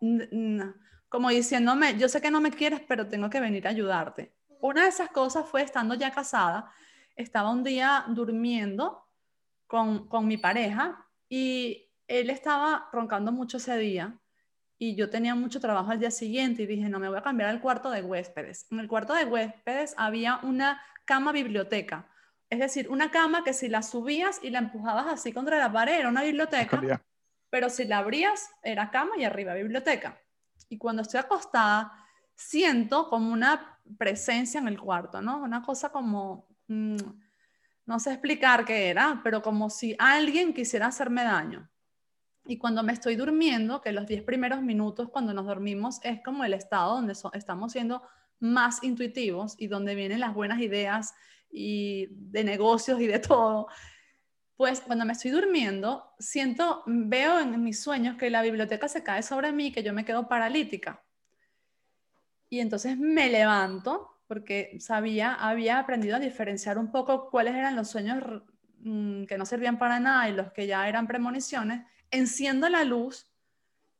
[1.09, 4.31] como diciéndome, yo sé que no me quieres, pero tengo que venir a ayudarte.
[4.61, 6.71] Una de esas cosas fue estando ya casada,
[7.15, 9.05] estaba un día durmiendo
[9.67, 14.17] con, con mi pareja y él estaba roncando mucho ese día
[14.77, 17.49] y yo tenía mucho trabajo al día siguiente y dije, no, me voy a cambiar
[17.49, 18.67] al cuarto de huéspedes.
[18.71, 22.07] En el cuarto de huéspedes había una cama biblioteca,
[22.49, 25.99] es decir, una cama que si la subías y la empujabas así contra la pared
[25.99, 27.03] era una biblioteca,
[27.49, 30.19] pero si la abrías era cama y arriba biblioteca.
[30.69, 31.91] Y cuando estoy acostada,
[32.35, 35.41] siento como una presencia en el cuarto, ¿no?
[35.41, 36.97] Una cosa como, mm,
[37.85, 41.69] no sé explicar qué era, pero como si alguien quisiera hacerme daño.
[42.45, 46.43] Y cuando me estoy durmiendo, que los 10 primeros minutos cuando nos dormimos es como
[46.43, 48.01] el estado donde estamos siendo
[48.39, 51.13] más intuitivos y donde vienen las buenas ideas
[51.51, 53.67] y de negocios y de todo.
[54.59, 59.23] Pues cuando me estoy durmiendo, siento, veo en mis sueños que la biblioteca se cae
[59.23, 61.01] sobre mí, que yo me quedo paralítica.
[62.49, 67.87] Y entonces me levanto porque sabía, había aprendido a diferenciar un poco cuáles eran los
[67.87, 68.21] sueños
[68.79, 71.85] mm, que no servían para nada y los que ya eran premoniciones.
[72.11, 73.31] Enciendo la luz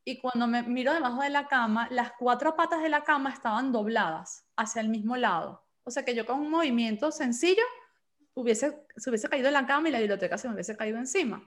[0.03, 3.71] y cuando me miro debajo de la cama, las cuatro patas de la cama estaban
[3.71, 5.65] dobladas hacia el mismo lado.
[5.85, 7.63] O sea que yo con un movimiento sencillo
[8.41, 11.43] hubiese, se hubiese caído en la cama y la biblioteca se me hubiese caído encima.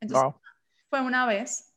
[0.00, 0.40] Entonces,
[0.88, 1.74] fue una vez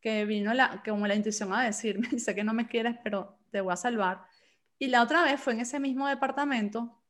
[0.00, 3.60] que vino la, como la intuición a decirme, sé que no me quieres, pero te
[3.60, 4.22] voy a salvar.
[4.78, 7.02] Y la otra vez fue en ese mismo departamento,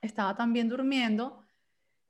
[0.00, 1.44] estaba también durmiendo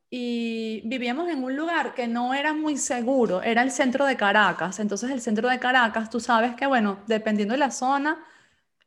[0.09, 4.81] y vivíamos en un lugar que no era muy seguro, era el centro de Caracas.
[4.81, 8.25] Entonces el centro de Caracas, tú sabes que, bueno, dependiendo de la zona,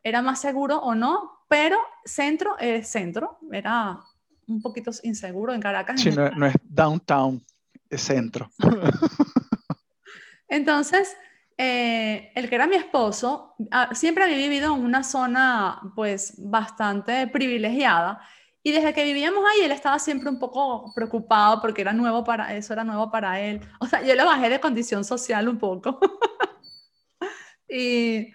[0.02, 4.02] era más seguro o no, pero centro es centro, era
[4.48, 6.02] un poquito inseguro en Caracas.
[6.02, 7.44] Sí, no, no es downtown,
[7.90, 8.50] es centro.
[10.48, 11.16] Entonces,
[11.58, 17.28] eh, el que era mi esposo, ah, siempre había vivido en una zona pues bastante
[17.28, 18.22] privilegiada
[18.64, 22.56] y desde que vivíamos ahí él estaba siempre un poco preocupado porque era nuevo para
[22.56, 23.60] eso, era nuevo para él.
[23.80, 26.00] O sea, yo le bajé de condición social un poco.
[27.70, 28.32] y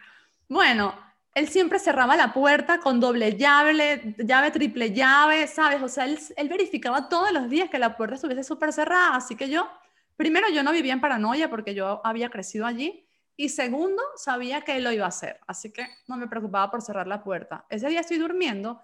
[0.49, 0.95] bueno,
[1.39, 5.81] él siempre cerraba la puerta con doble llave, llave triple llave, ¿sabes?
[5.81, 9.49] O sea, él, verificaba todos los días que la puerta estuviese súper cerrada, así que
[9.49, 9.69] yo,
[10.17, 14.77] primero yo no vivía en paranoia porque yo había crecido allí y segundo, sabía que
[14.77, 17.67] él lo iba a hacer, así que no me preocupaba por cerrar la puerta.
[17.71, 18.81] Ese día estoy durmiendo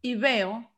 [0.00, 0.68] y veo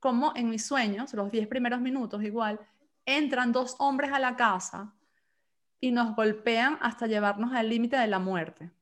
[0.00, 2.58] como en mis sueños, los 10 primeros minutos igual,
[3.06, 4.92] entran dos hombres a la casa
[5.78, 8.72] y nos golpean hasta llevarnos al límite de la muerte.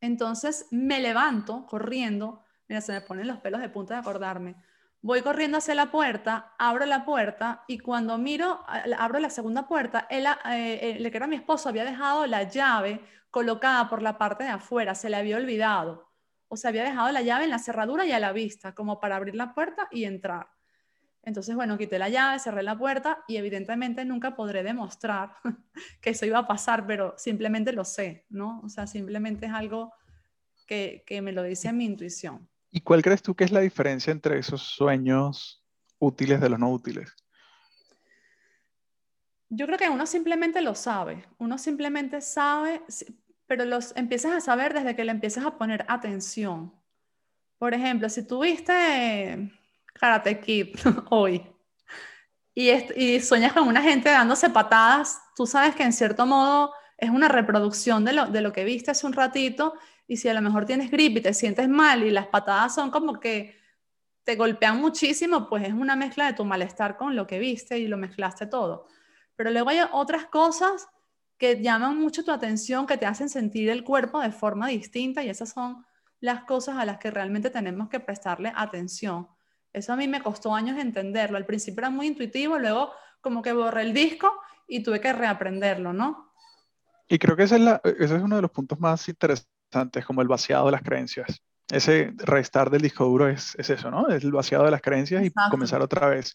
[0.00, 4.56] Entonces me levanto corriendo, mira, se me ponen los pelos de punta de acordarme.
[5.00, 8.64] Voy corriendo hacia la puerta, abro la puerta y cuando miro,
[8.98, 13.00] abro la segunda puerta, él, eh, el que era mi esposo había dejado la llave
[13.30, 16.08] colocada por la parte de afuera, se le había olvidado.
[16.48, 19.16] O se había dejado la llave en la cerradura y a la vista, como para
[19.16, 20.48] abrir la puerta y entrar.
[21.28, 25.34] Entonces, bueno, quité la llave, cerré la puerta y evidentemente nunca podré demostrar
[26.00, 28.60] que eso iba a pasar, pero simplemente lo sé, ¿no?
[28.64, 29.92] O sea, simplemente es algo
[30.66, 32.48] que, que me lo dice mi intuición.
[32.70, 35.62] ¿Y cuál crees tú que es la diferencia entre esos sueños
[35.98, 37.14] útiles de los no útiles?
[39.50, 42.82] Yo creo que uno simplemente lo sabe, uno simplemente sabe,
[43.46, 46.74] pero los empiezas a saber desde que le empiezas a poner atención.
[47.58, 49.50] Por ejemplo, si tuviste
[49.98, 50.76] Karate Kid
[51.10, 51.42] hoy
[52.54, 57.28] y, sueñas con una gente dándose patadas, tú sabes que en cierto modo es una
[57.28, 59.74] reproducción de lo, de lo que viste hace un ratito
[60.08, 62.90] y si a lo mejor tienes gripe y te sientes mal y las patadas son
[62.90, 63.56] como que
[64.24, 67.86] te golpean muchísimo, pues es una mezcla de tu malestar con lo que viste y
[67.86, 68.86] lo mezclaste todo.
[69.36, 70.88] Pero luego hay otras cosas
[71.38, 75.30] que llaman mucho tu atención, que te hacen sentir el cuerpo de forma distinta y
[75.30, 75.86] esas son
[76.18, 79.28] las cosas a las que realmente tenemos que prestarle atención.
[79.78, 81.36] Eso a mí me costó años entenderlo.
[81.36, 84.32] Al principio era muy intuitivo, luego como que borré el disco
[84.66, 86.32] y tuve que reaprenderlo, ¿no?
[87.08, 87.62] Y creo que ese es,
[87.98, 91.40] ese es uno de los puntos más interesantes como el vaciado de las creencias.
[91.70, 94.08] Ese restar del disco duro es, es eso, ¿no?
[94.08, 96.34] Es el vaciado de las creencias y comenzar otra vez.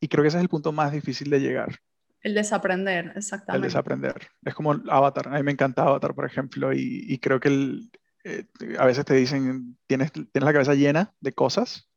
[0.00, 1.76] Y creo que ese es el punto más difícil de llegar.
[2.22, 3.56] El desaprender, exactamente.
[3.56, 4.28] El desaprender.
[4.44, 5.28] Es como Avatar.
[5.28, 7.90] A mí me encanta Avatar, por ejemplo, y, y creo que el,
[8.24, 8.46] eh,
[8.78, 11.89] a veces te dicen, tienes, tienes la cabeza llena de cosas,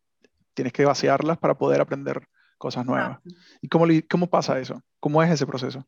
[0.53, 3.19] tienes que vaciarlas para poder aprender cosas nuevas.
[3.61, 4.81] ¿Y cómo, cómo pasa eso?
[4.99, 5.85] ¿Cómo es ese proceso?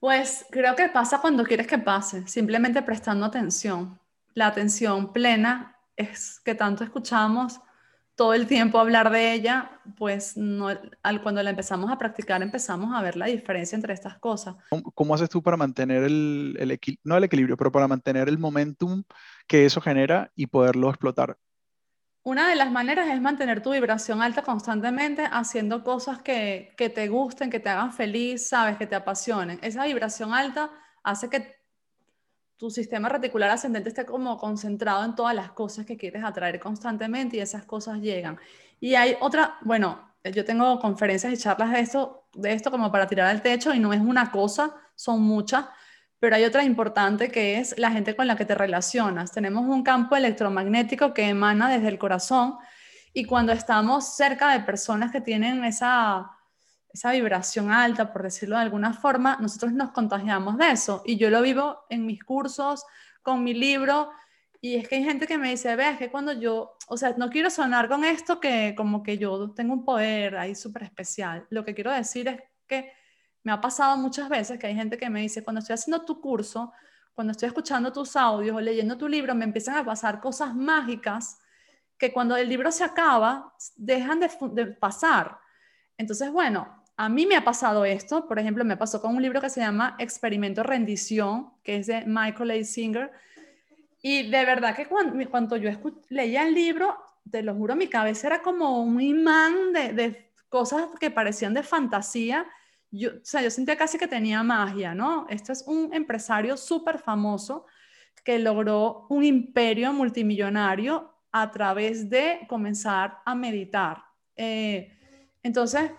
[0.00, 3.98] Pues creo que pasa cuando quieres que pase, simplemente prestando atención.
[4.34, 7.60] La atención plena es que tanto escuchamos
[8.16, 10.68] todo el tiempo hablar de ella, pues no,
[11.02, 14.56] al, cuando la empezamos a practicar empezamos a ver la diferencia entre estas cosas.
[14.94, 19.02] ¿Cómo, haces tú para mantener el, el no el equilibrio, pero para mantener el momentum
[19.46, 21.36] que eso genera y poderlo explotar?
[22.24, 27.50] Una de las maneras es mantener tu vibración alta constantemente haciendo cosas que, te gusten,
[27.50, 29.58] que te hagan feliz, sabes, que te apasionen.
[29.60, 30.70] Esa vibración alta
[31.02, 31.54] hace que
[32.56, 37.36] tu sistema reticular ascendente esté como concentrado en todas las cosas que quieres atraer constantemente
[37.36, 38.38] y esas cosas llegan.
[38.80, 43.06] Y hay otra, bueno, yo tengo conferencias y charlas de esto, de esto como para
[43.06, 45.66] tirar al techo y no es una cosa, son muchas,
[46.24, 49.30] pero hay otra importante que es la gente con la que te relacionas.
[49.30, 52.56] Tenemos un campo electromagnético que emana desde el corazón
[53.12, 56.30] y cuando estamos cerca de personas que tienen esa
[56.88, 61.02] esa vibración alta, por decirlo de alguna forma, nosotros nos contagiamos de eso.
[61.04, 62.86] Y yo lo vivo en mis cursos,
[63.20, 64.10] con mi libro,
[64.62, 67.14] y es que hay gente que me dice, vea, es que cuando yo, o sea,
[67.18, 71.46] no quiero sonar con esto que como que yo tengo un poder ahí súper especial.
[71.50, 72.90] Lo que quiero decir es que
[73.44, 76.20] me ha pasado muchas veces que hay gente que me dice, cuando estoy haciendo tu
[76.20, 76.72] curso,
[77.14, 81.38] cuando estoy escuchando tus audios o leyendo tu libro, me empiezan a pasar cosas mágicas
[81.96, 85.38] que cuando el libro se acaba, dejan de, de pasar.
[85.96, 89.40] Entonces, bueno, a mí me ha pasado esto, por ejemplo, me pasó con un libro
[89.40, 92.64] que se llama Experimento Rendición, que es de Michael A.
[92.64, 93.12] Singer,
[94.06, 95.70] y de verdad que cuando, yo
[96.10, 101.10] leía el libro, te lo juro, mi cabeza era como un imán de, cosas que
[101.10, 102.46] parecían de fantasía.
[102.96, 105.26] Yo, o sea, yo sentía casi que tenía magia, ¿no?
[105.28, 107.66] Este es un empresario súper famoso
[108.22, 113.98] que logró un imperio multimillonario a través de comenzar a meditar.
[114.36, 114.96] Eh,
[115.42, 115.90] entonces,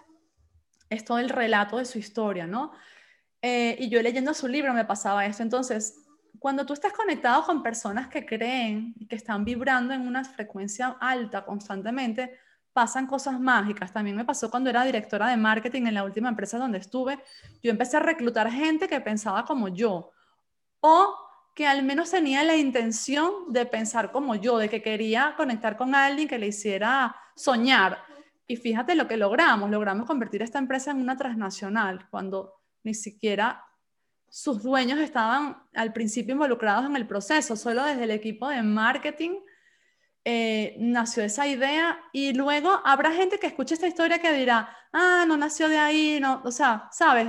[0.90, 2.72] es todo el relato de su historia, ¿no?
[3.42, 5.44] Eh, y yo leyendo su libro me pasaba esto.
[5.44, 6.06] Entonces,
[6.40, 10.96] cuando tú estás conectado con personas que creen y que están vibrando en una frecuencia
[11.00, 12.40] alta constantemente,
[12.76, 13.94] pasan cosas mágicas.
[13.94, 17.18] También me pasó cuando era directora de marketing en la última empresa donde estuve.
[17.64, 20.12] Yo empecé a reclutar gente que pensaba como yo
[20.82, 21.16] o
[21.56, 25.96] que al menos tenía la intención de pensar como yo, de que quería conectar con
[25.96, 27.98] alguien que le hiciera soñar.
[28.46, 33.64] Y fíjate lo que logramos, logramos convertir esta empresa en una transnacional cuando ni siquiera
[34.28, 39.40] sus dueños estaban al principio involucrados en el proceso, solo desde el equipo de marketing
[40.28, 45.24] eh, nació esa idea y luego habrá gente que escuche esta historia que dirá, ah,
[45.28, 47.28] no nació de ahí, no, o sea, sabes,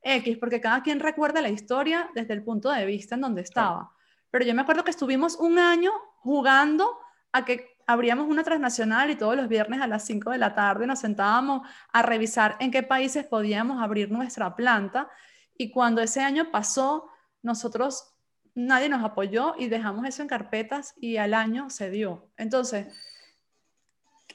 [0.00, 3.92] X, porque cada quien recuerda la historia desde el punto de vista en donde estaba.
[4.30, 6.98] Pero yo me acuerdo que estuvimos un año jugando
[7.32, 10.86] a que abríamos una transnacional y todos los viernes a las 5 de la tarde
[10.86, 15.10] nos sentábamos a revisar en qué países podíamos abrir nuestra planta.
[15.56, 17.10] Y cuando ese año pasó,
[17.42, 18.15] nosotros,
[18.56, 22.30] nadie nos apoyó y dejamos eso en carpetas y al año se dio.
[22.36, 22.86] Entonces,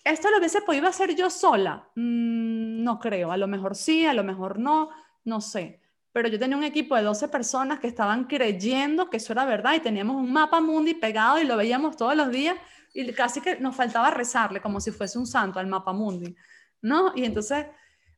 [0.03, 1.89] ¿esto lo hubiese podido hacer yo sola?
[1.95, 4.89] Mm, no creo, a lo mejor sí, a lo mejor no,
[5.25, 5.81] no sé.
[6.13, 9.73] Pero yo tenía un equipo de 12 personas que estaban creyendo que eso era verdad
[9.73, 12.55] y teníamos un mapa mundi pegado y lo veíamos todos los días
[12.93, 16.35] y casi que nos faltaba rezarle como si fuese un santo al mapa mundi,
[16.81, 17.13] ¿no?
[17.15, 17.65] Y entonces,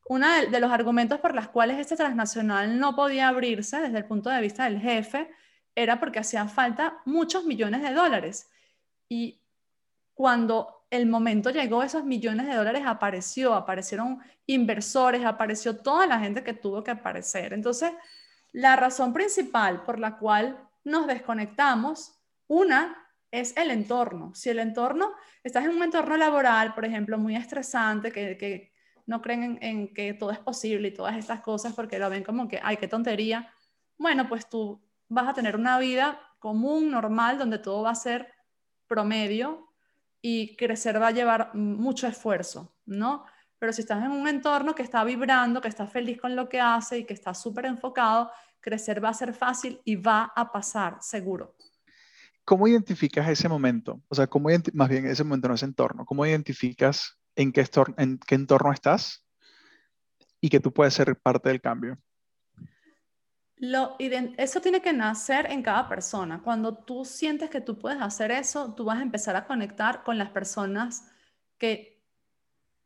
[0.10, 4.30] uno de, los argumentos por los cuales este transnacional no podía abrirse desde el punto
[4.30, 5.30] de vista del jefe
[5.76, 8.50] era porque hacía falta muchos millones de dólares.
[9.10, 9.42] Y
[10.14, 16.44] cuando el momento llegó, esos millones de dólares apareció, aparecieron inversores, apareció toda la gente
[16.44, 17.54] que tuvo que aparecer.
[17.54, 17.92] Entonces,
[18.52, 24.36] la razón principal por la cual nos desconectamos, una es el entorno.
[24.36, 28.72] Si el entorno, estás en un entorno laboral, por ejemplo, muy estresante, que,
[29.06, 32.48] no creen en, que todo es posible y todas estas cosas porque lo ven como
[32.48, 33.52] que, ay, qué tontería.
[33.98, 34.80] Bueno, pues tú
[35.14, 38.34] vas a tener una vida común, normal, donde todo va a ser
[38.88, 39.70] promedio
[40.22, 43.26] y crecer va a llevar mucho esfuerzo, ¿no?
[43.60, 46.60] Pero si estás en un entorno que está vibrando, que está feliz con lo que
[46.60, 50.98] hace y que está súper enfocado, crecer va a ser fácil y va a pasar
[51.02, 51.56] seguro.
[52.46, 54.02] ¿Cómo identificas ese momento?
[54.10, 56.06] O sea, ¿cómo más bien ese momento no es entorno.
[56.06, 57.66] ¿Cómo identificas en qué,
[57.98, 59.26] en qué entorno estás
[60.42, 61.98] y que tú puedes ser parte del cambio?
[63.66, 66.42] Lo, eso tiene que nacer en cada persona.
[66.44, 70.18] Cuando tú sientes que tú puedes hacer eso, tú vas a empezar a conectar con
[70.18, 71.10] las personas
[71.58, 72.04] que,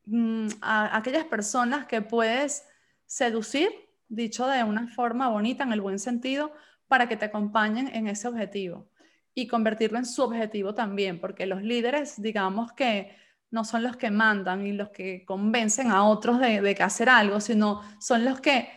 [0.06, 2.68] mm, aquellas personas que puedes
[3.08, 3.70] seducir,
[4.08, 6.52] dicho de una forma bonita, en el buen sentido,
[6.88, 8.88] para que te acompañen en ese objetivo
[9.34, 13.18] y convertirlo en su objetivo también, porque los líderes, digamos que
[13.50, 17.10] no son los que mandan y los que convencen a otros de, de que hacer
[17.10, 18.70] algo, sino son los que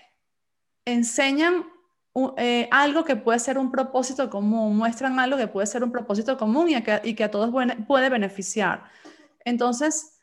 [0.86, 1.66] enseñan
[2.36, 6.36] eh, algo que puede ser un propósito común, muestran algo que puede ser un propósito
[6.36, 7.50] común y, que, y que a todos
[7.86, 8.84] puede beneficiar.
[9.44, 10.18] Entonces,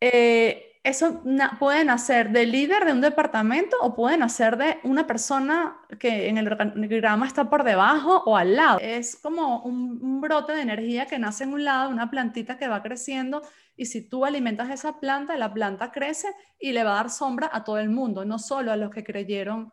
[0.00, 1.22] eh, eso
[1.60, 6.38] puede nacer del líder de un departamento o puede nacer de una persona que en
[6.38, 8.80] el organigrama está por debajo o al lado.
[8.80, 12.82] Es como un, brote de energía que nace en un lado, una plantita que va
[12.82, 13.42] creciendo
[13.76, 17.48] y si tú alimentas esa planta, la planta crece y le va a dar sombra
[17.52, 19.72] a todo el mundo, no solo a los que creyeron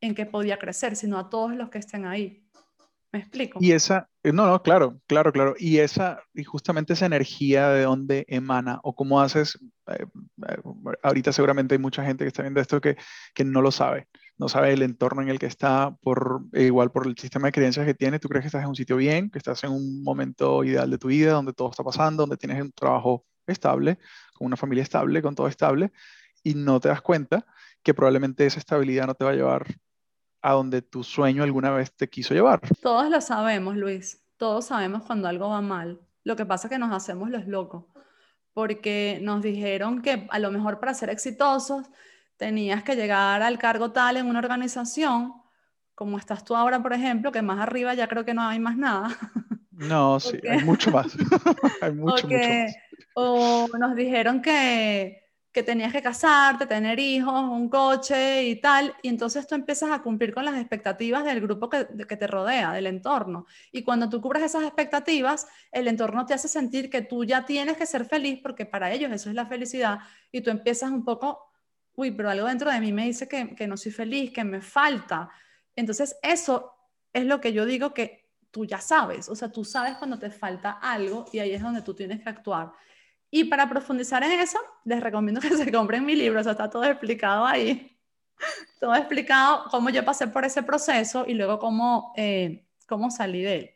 [0.00, 2.42] en que podía crecer, sino a todos los que estén ahí.
[3.12, 3.58] ¿Me explico?
[3.62, 5.54] Y esa, eh, no, no, claro, claro, claro.
[5.58, 10.04] Y esa, y justamente esa energía de dónde emana o cómo haces, eh,
[10.48, 10.56] eh,
[11.02, 12.96] ahorita seguramente hay mucha gente que está viendo esto que,
[13.32, 17.06] que no lo sabe, no sabe el entorno en el que está, por, igual por
[17.06, 19.38] el sistema de creencias que tiene, tú crees que estás en un sitio bien, que
[19.38, 22.72] estás en un momento ideal de tu vida, donde todo está pasando, donde tienes un
[22.72, 23.98] trabajo estable,
[24.34, 25.92] con una familia estable, con todo estable,
[26.42, 27.46] y no te das cuenta
[27.86, 29.64] que probablemente esa estabilidad no te va a llevar
[30.42, 32.60] a donde tu sueño alguna vez te quiso llevar.
[32.82, 34.26] Todos lo sabemos, Luis.
[34.36, 36.00] Todos sabemos cuando algo va mal.
[36.24, 37.84] Lo que pasa es que nos hacemos los locos,
[38.52, 41.86] porque nos dijeron que a lo mejor para ser exitosos
[42.36, 45.34] tenías que llegar al cargo tal en una organización,
[45.94, 48.76] como estás tú ahora, por ejemplo, que más arriba ya creo que no hay más
[48.76, 49.10] nada.
[49.70, 51.14] No, sí, hay mucho más.
[51.82, 52.74] hay mucho, mucho más.
[53.14, 55.25] O nos dijeron que
[55.56, 60.02] que tenías que casarte, tener hijos, un coche y tal, y entonces tú empiezas a
[60.02, 63.46] cumplir con las expectativas del grupo que, te rodea, del entorno.
[63.72, 67.78] Y cuando tú cubres esas expectativas, el entorno te hace sentir que tú ya tienes
[67.78, 71.50] que ser feliz, porque para ellos eso es la felicidad, y tú empiezas un poco,
[71.94, 74.60] uy, pero algo dentro de mí me dice que, que no soy feliz, que me
[74.60, 75.30] falta.
[75.74, 76.74] Entonces eso
[77.14, 80.30] es lo que yo digo que tú ya sabes, o sea, tú sabes cuando te
[80.30, 82.72] falta algo y ahí es donde tú tienes que actuar.
[83.30, 86.70] Y para profundizar en eso, les recomiendo que se compren mi libro, o sea, está
[86.70, 87.92] todo explicado ahí.
[88.80, 93.56] Todo explicado cómo yo pasé por ese proceso y luego cómo, eh, cómo salí de
[93.56, 93.70] él.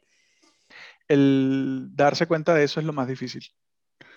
[1.09, 3.43] El darse cuenta de eso es lo más difícil.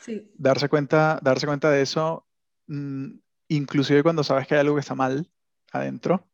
[0.02, 0.30] Sí.
[0.36, 2.28] Darse cuenta, darse cuenta de eso,
[2.68, 3.12] mm,
[3.48, 5.32] inclusive cuando sabes que hay algo que está mal
[5.72, 6.30] adentro,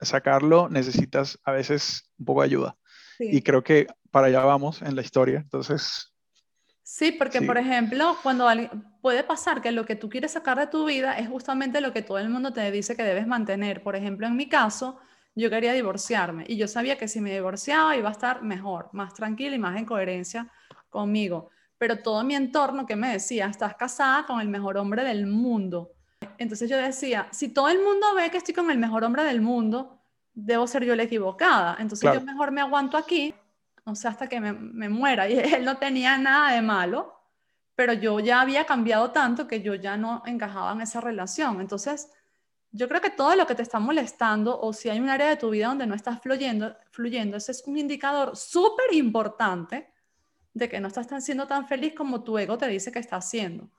[0.00, 2.78] sacarlo necesitas a veces un poco de ayuda.
[3.20, 5.40] Y creo que para allá vamos en la historia.
[5.40, 6.14] Entonces,
[6.90, 8.48] Sí, porque por ejemplo, cuando
[9.02, 12.00] puede pasar que lo que tú quieres sacar de tu vida es justamente lo que
[12.00, 13.82] todo el mundo te dice que debes mantener.
[13.82, 14.98] Por ejemplo, en mi caso,
[15.34, 19.12] yo quería divorciarme y yo sabía que si me divorciaba iba a estar mejor, más
[19.12, 20.50] tranquila y más en coherencia
[20.88, 21.50] conmigo.
[21.76, 25.92] Pero todo mi entorno que me decía, estás casada con el mejor hombre del mundo.
[26.38, 29.42] Entonces yo decía, si todo el mundo ve que estoy con el mejor hombre del
[29.42, 30.00] mundo,
[30.32, 31.76] debo ser yo la equivocada.
[31.80, 33.34] Entonces yo mejor me aguanto aquí
[33.88, 35.28] o sea, hasta que me, me, muera.
[35.28, 37.14] Y él no tenía nada de malo,
[37.74, 41.60] pero yo ya había cambiado tanto que yo ya no encajaba en esa relación.
[41.60, 42.10] Entonces,
[42.70, 45.36] yo creo que todo lo que te está molestando o si hay un área de
[45.36, 49.90] tu vida donde no estás fluyendo, fluyendo ese es un indicador súper importante
[50.52, 53.26] de que no estás tan siendo tan feliz como tu ego te dice que estás
[53.26, 53.70] haciendo.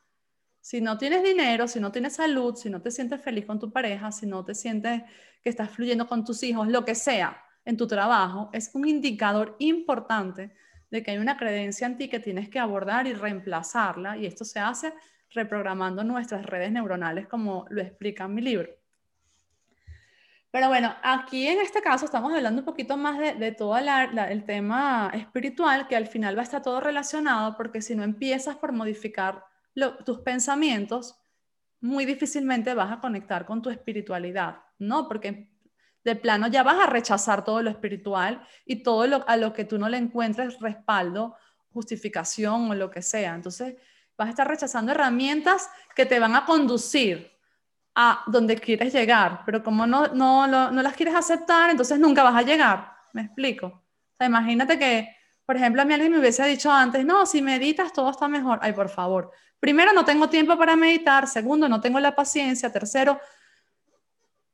[0.61, 3.71] Si no tienes dinero, si no tienes salud, si no te sientes feliz con tu
[3.71, 5.03] pareja, si no te sientes
[5.41, 9.55] que estás fluyendo con tus hijos, lo que sea, en tu trabajo es un indicador
[9.59, 10.51] importante
[10.91, 14.43] de que hay una creencia en ti que tienes que abordar y reemplazarla y esto
[14.45, 14.93] se hace
[15.31, 18.79] reprogramando nuestras redes neuronales como lo explica en mi libro.
[20.51, 25.11] Pero bueno, aquí en este caso estamos hablando un poquito más de, todo el tema
[25.13, 29.45] espiritual, que al final va a estar todo relacionado, porque si no empiezas por modificar
[30.05, 31.19] tus pensamientos,
[31.81, 35.07] muy difícilmente vas a conectar con tu espiritualidad, ¿no?
[35.07, 35.51] Porque
[36.09, 39.65] de plano ya vas a rechazar todo lo espiritual y todo lo, a lo que
[39.65, 41.35] tú no le encuentres respaldo,
[41.71, 43.35] justificación o lo que sea.
[43.35, 43.75] Entonces
[44.17, 47.31] vas a estar rechazando herramientas que te van a conducir
[47.95, 52.35] a donde quieres llegar, pero como no, no, no, las quieres aceptar, entonces nunca vas
[52.35, 52.93] a llegar.
[53.13, 53.83] ¿Me explico?
[54.19, 55.15] O imagínate que,
[55.45, 58.59] por ejemplo, a mí alguien me hubiese dicho antes, no, si meditas todo está mejor.
[58.61, 59.31] Ay, por favor.
[59.59, 61.27] Primero, no tengo tiempo para meditar.
[61.27, 62.71] Segundo, no tengo la paciencia.
[62.71, 63.19] Tercero,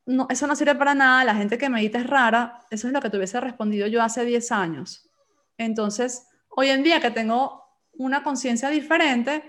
[0.05, 3.01] no, eso no sirve para nada, la gente que medita es rara, eso es lo
[3.01, 5.09] que te hubiese respondido yo hace 10 años.
[5.57, 9.43] Entonces, hoy en día que tengo una conciencia diferente,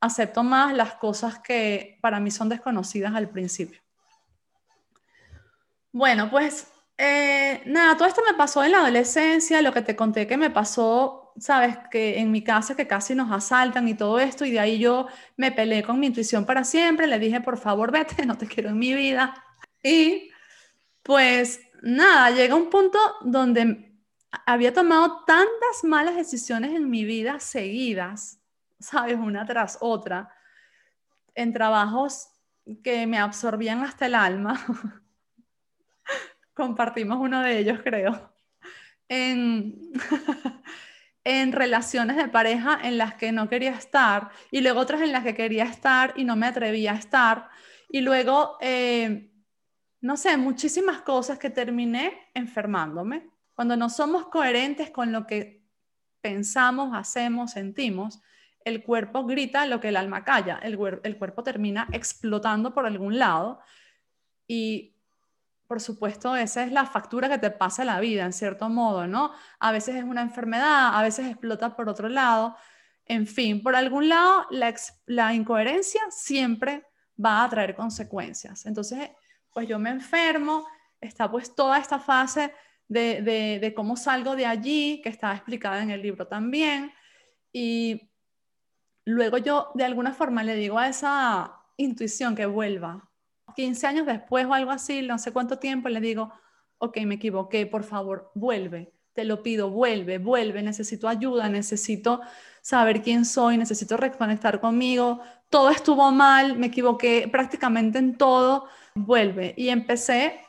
[0.00, 3.80] acepto más las cosas que para mí son desconocidas al principio.
[5.92, 6.66] Bueno, pues
[6.96, 10.50] eh, nada, todo esto me pasó en la adolescencia, lo que te conté que me
[10.50, 14.60] pasó, sabes, que en mi casa que casi nos asaltan y todo esto, y de
[14.60, 18.38] ahí yo me peleé con mi intuición para siempre, le dije, por favor, vete, no
[18.38, 19.34] te quiero en mi vida.
[19.82, 20.30] Y
[21.02, 23.92] pues nada, llega un punto donde
[24.46, 28.40] había tomado tantas malas decisiones en mi vida seguidas,
[28.78, 30.32] sabes, una tras otra,
[31.34, 32.28] en trabajos
[32.82, 34.64] que me absorbían hasta el alma.
[36.54, 38.32] Compartimos uno de ellos, creo.
[39.08, 39.92] En,
[41.24, 45.24] en relaciones de pareja en las que no quería estar y luego otras en las
[45.24, 47.48] que quería estar y no me atrevía a estar.
[47.88, 49.31] Y luego, eh,
[50.02, 53.30] no sé, muchísimas cosas que terminé enfermándome.
[53.54, 55.62] Cuando no somos coherentes con lo que
[56.20, 58.20] pensamos, hacemos, sentimos,
[58.64, 63.60] el cuerpo grita lo que el alma calla, el, cuerpo termina explotando por algún lado
[64.46, 64.96] y
[65.68, 69.32] por supuesto, esa es la factura que te pasa la vida, en cierto modo, ¿no?
[69.58, 72.56] A veces es una enfermedad, a veces explota por otro lado.
[73.06, 74.74] En fin, por algún lado, la,
[75.06, 76.84] la incoherencia siempre
[77.24, 78.66] va a traer consecuencias.
[78.66, 79.12] Entonces,
[79.52, 80.66] pues yo me enfermo,
[81.00, 82.52] está pues toda esta fase
[82.88, 86.92] de, de, de cómo salgo de allí, que está explicada en el libro también,
[87.52, 88.10] y
[89.04, 93.08] luego yo de alguna forma le digo a esa intuición que vuelva.
[93.54, 96.32] 15 años después o algo así, no sé cuánto tiempo, le digo,
[96.78, 102.20] ok, me equivoqué, por favor, vuelve, te lo pido, vuelve, vuelve, necesito ayuda, necesito
[102.62, 105.20] saber quién soy, necesito reconectar conmigo,
[105.52, 109.54] todo estuvo mal, me equivoqué prácticamente en todo, vuelve.
[109.56, 110.40] Y empecé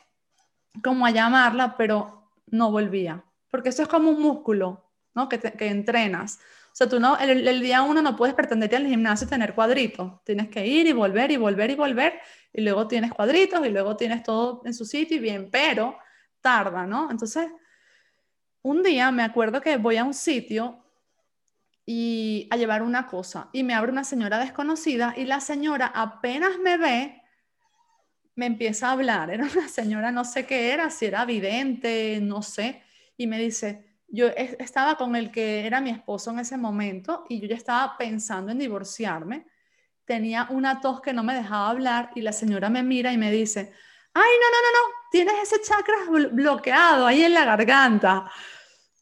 [0.82, 5.28] como a llamarla, pero no volvía, porque eso es como un músculo, ¿no?
[5.28, 6.40] Que, que entrenas.
[6.74, 10.24] O sea, tú no, el, día uno no puedes pretenderte al gimnasio y tener cuadritos.
[10.24, 12.20] Tienes que ir y volver y volver y volver.
[12.52, 15.96] Y luego tienes cuadritos y luego tienes todo en su sitio y bien, pero
[16.40, 17.10] tarda, ¿no?
[17.10, 17.46] Entonces,
[18.62, 20.83] un día me acuerdo que voy a un sitio
[21.86, 26.58] y a llevar una cosa y me abre una señora desconocida y la señora apenas
[26.58, 27.22] me ve,
[28.36, 29.30] me empieza a hablar.
[29.32, 32.82] Era una señora, no sé qué era, si era vidente, no sé,
[33.16, 37.40] y me dice, yo estaba con el que era mi esposo en ese momento y
[37.40, 39.46] yo ya estaba pensando en divorciarme.
[40.04, 43.30] Tenía una tos que no me dejaba hablar y la señora me mira y me
[43.30, 43.72] dice,
[44.12, 45.96] ay, no, no, no, no, tienes ese chakra
[46.32, 48.30] bloqueado ahí en la garganta.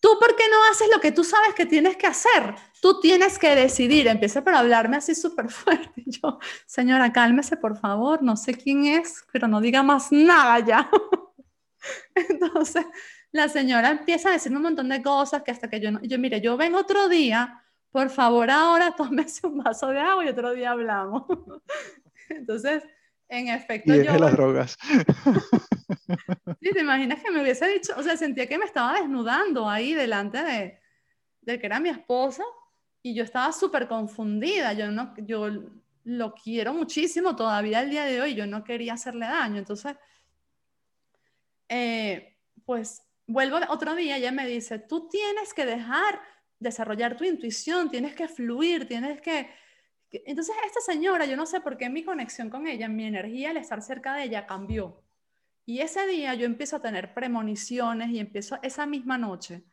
[0.00, 2.54] ¿Tú por qué no haces lo que tú sabes que tienes que hacer?
[2.82, 4.08] Tú tienes que decidir.
[4.08, 6.02] Empieza por hablarme así súper fuerte.
[6.04, 8.24] Yo, señora, cálmese, por favor.
[8.24, 10.90] No sé quién es, pero no diga más nada ya.
[12.28, 12.84] Entonces,
[13.30, 16.18] la señora empieza a decirme un montón de cosas que hasta que yo no, yo
[16.18, 17.62] mire, yo vengo otro día,
[17.92, 21.22] por favor ahora tómese un vaso de agua y otro día hablamos.
[22.28, 22.82] Entonces,
[23.28, 24.18] en efecto, y yo...
[24.18, 24.76] las drogas.
[26.60, 29.94] Sí, te imaginas que me hubiese dicho, o sea, sentía que me estaba desnudando ahí
[29.94, 30.80] delante de,
[31.42, 32.42] de que era mi esposa
[33.02, 35.48] y yo estaba súper confundida, yo no, yo
[36.04, 39.96] lo quiero muchísimo todavía el día de hoy, yo no quería hacerle daño, entonces,
[41.68, 46.20] eh, pues vuelvo otro día, ella me dice, tú tienes que dejar
[46.58, 49.50] desarrollar tu intuición, tienes que fluir, tienes que...
[50.10, 53.56] Entonces esta señora, yo no sé por qué mi conexión con ella, mi energía al
[53.56, 55.02] estar cerca de ella cambió.
[55.64, 59.64] Y ese día yo empiezo a tener premoniciones y empiezo esa misma noche.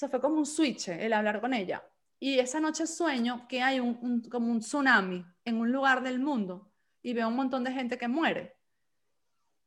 [0.00, 1.82] O fue como un switch el hablar con ella.
[2.26, 6.72] Y esa noche sueño que hay un, como un tsunami en un lugar del mundo
[7.02, 8.56] y veo un montón de gente que muere.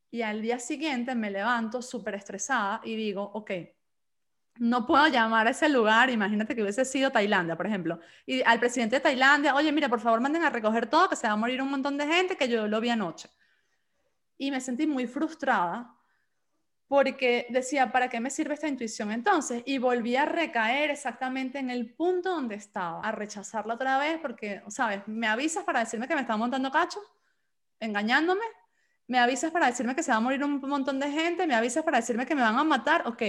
[0.09, 3.51] Y al día siguiente me levanto súper estresada y digo, ok,
[4.55, 8.59] no puedo llamar a ese lugar, imagínate que hubiese sido Tailandia, por ejemplo, y al
[8.59, 11.37] presidente de Tailandia, oye, mira, por favor manden a recoger todo, que se va a
[11.37, 13.29] morir un montón de gente, que yo lo vi anoche.
[14.35, 15.95] Y me sentí muy frustrada
[16.87, 19.63] porque decía, ¿para qué me sirve esta intuición entonces?
[19.65, 24.61] Y volví a recaer exactamente en el punto donde estaba, a rechazarla otra vez porque,
[24.69, 25.01] ¿sabes?
[25.07, 26.99] ¿Me avisas para decirme que me está montando cacho?
[27.79, 28.43] ¿Engañándome?
[29.07, 31.83] me avisas para decirme que se va a morir un montón de gente, me avisas
[31.83, 33.23] para decirme que me van a matar, ok,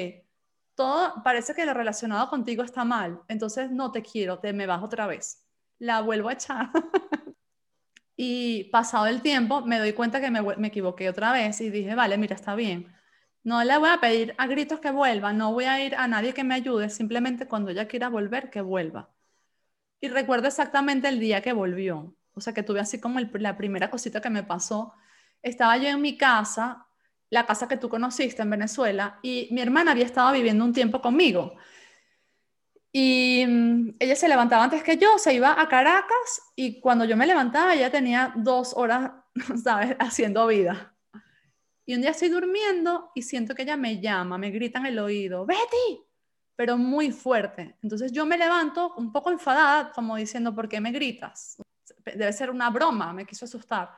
[0.75, 4.83] todo parece que lo relacionado contigo está mal, entonces no te quiero, te me vas
[4.83, 5.45] otra vez.
[5.79, 6.71] La vuelvo a echar.
[8.17, 11.95] y pasado el tiempo me doy cuenta que me, me equivoqué otra vez y dije,
[11.95, 12.93] vale, mira, está bien.
[13.49, 16.35] No le voy a pedir a gritos que vuelva, no voy a ir a nadie
[16.35, 19.09] que me ayude, simplemente cuando ella quiera volver, que vuelva.
[20.01, 22.15] Y recuerdo exactamente el día que volvió.
[22.35, 24.93] O sea, que tuve así como la primera cosita que me pasó
[25.43, 26.89] estaba yo en mi casa,
[27.31, 31.01] la casa que tú conociste en Venezuela, y mi hermana había estado viviendo un tiempo
[31.01, 31.57] conmigo.
[32.93, 37.17] Y mm, ella se levantaba antes que yo, se iba a Caracas y cuando yo
[37.17, 39.13] me levantaba ella tenía dos horas,
[39.65, 40.98] ¿sabes?, haciendo vida.
[41.89, 44.99] Y un día estoy durmiendo y siento que ella me llama, me grita en el
[44.99, 46.05] oído, Betty,
[46.55, 47.79] pero muy fuerte.
[47.83, 51.57] Entonces yo me levanto un poco enfadada, como diciendo, ¿por qué me gritas?
[52.05, 53.91] Debe ser una broma, me quiso asustar.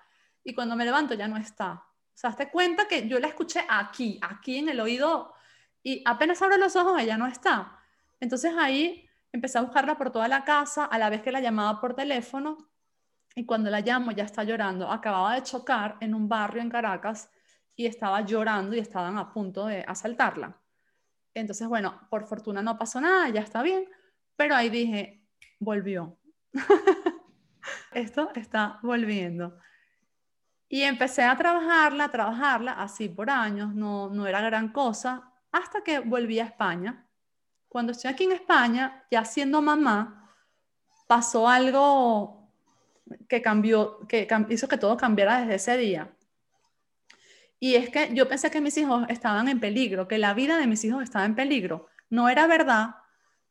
[0.45, 1.73] Y cuando me levanto ya no está.
[1.73, 5.35] O sea, te cuenta que yo la escuché aquí, aquí en el oído,
[5.83, 7.77] y apenas abro los ojos, ella no está.
[8.21, 11.81] Entonces ahí empecé a buscarla por toda la casa, a la vez que la llamaba
[11.81, 12.71] por teléfono,
[13.35, 14.89] y cuando la llamo ya está llorando.
[14.89, 17.29] Acababa de chocar en un barrio en Caracas
[17.81, 20.55] y estaba llorando y estaban a punto de asaltarla.
[21.33, 23.89] Entonces, bueno, por fortuna no pasó nada, ya está bien,
[24.37, 25.27] pero ahí dije,
[25.59, 26.19] volvió.
[27.95, 29.57] Esto está volviendo.
[30.69, 35.83] Y empecé a trabajarla, a trabajarla así por años, no, no era gran cosa, hasta
[35.83, 37.09] que volví a España.
[37.67, 40.37] Cuando estoy aquí en España, ya siendo mamá,
[41.07, 42.53] pasó algo
[43.27, 46.15] que cambió, que hizo que todo cambiara desde ese día.
[47.61, 50.67] Y es que yo pensé que mis hijos estaban en peligro, que la vida de
[50.67, 51.87] mis hijos estaba en peligro.
[52.09, 52.97] No era verdad,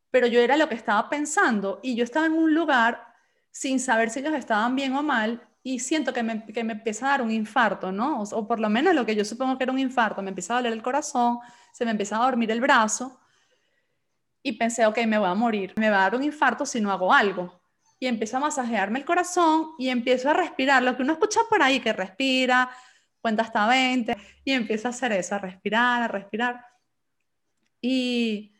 [0.09, 3.05] pero yo era lo que estaba pensando y yo estaba en un lugar
[3.51, 7.05] sin saber si ellos estaban bien o mal y siento que me, que me empieza
[7.05, 8.23] a dar un infarto, ¿no?
[8.23, 10.57] O, por lo menos lo que yo supongo que era un infarto, me empieza a
[10.57, 11.39] doler el corazón,
[11.71, 13.19] se me empieza a dormir el brazo
[14.41, 16.91] y pensé, ok, me voy a morir, me va a dar un infarto si no
[16.91, 17.61] hago algo.
[17.99, 21.61] Y empiezo a masajearme el corazón y empiezo a respirar, lo que uno escucha por
[21.61, 22.71] ahí, que respira,
[23.21, 26.65] cuenta hasta 20 y empiezo a hacer eso, a respirar, a respirar.
[27.81, 28.53] Y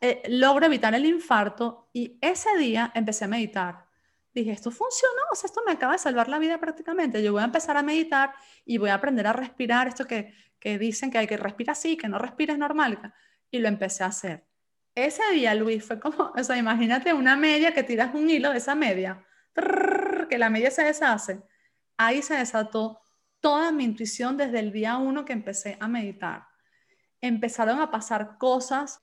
[0.00, 3.86] eh, logro evitar el infarto y ese día empecé a meditar.
[4.34, 7.22] Dije, esto funcionó, o sea, esto me acaba de salvar la vida prácticamente.
[7.22, 10.78] Yo voy a empezar a meditar y voy a aprender a respirar esto que, que
[10.78, 13.14] dicen que hay que respirar así, que no respires normal.
[13.50, 14.44] Y lo empecé a hacer.
[14.94, 18.58] Ese día, Luis, fue como, o sea, imagínate una media que tiras un hilo de
[18.58, 19.24] esa media,
[20.28, 21.42] que la media se deshace.
[21.96, 23.00] Ahí se desató
[23.44, 26.46] toda mi intuición desde el día uno que empecé a meditar.
[27.20, 29.02] Empezaron a pasar cosas.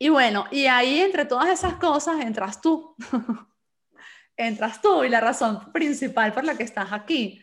[0.00, 2.96] Y bueno, y ahí entre todas esas cosas entras tú.
[4.36, 7.40] entras tú y la razón principal por la que estás aquí.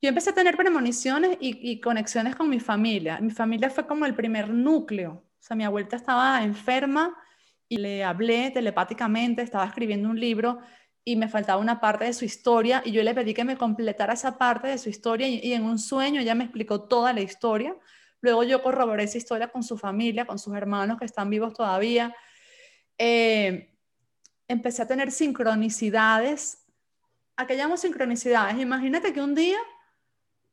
[0.00, 3.18] Yo empecé a tener premoniciones y, y, conexiones con mi familia.
[3.20, 5.10] Mi familia fue como el primer núcleo.
[5.10, 7.16] O sea, mi abuelita estaba enferma
[7.68, 10.60] y le hablé telepáticamente, estaba escribiendo un libro
[11.08, 14.14] y me faltaba una parte de su historia y yo le pedí que me completara
[14.14, 17.76] esa parte de su historia y, en un sueño ella me explicó toda la historia.
[18.20, 22.12] Luego yo corroboré esa historia con su familia, con sus hermanos que están vivos todavía.
[22.98, 23.72] Eh,
[24.48, 26.66] empecé a tener sincronicidades.
[27.36, 28.58] ¿A qué llamo sincronicidades?
[28.58, 29.58] Imagínate que un día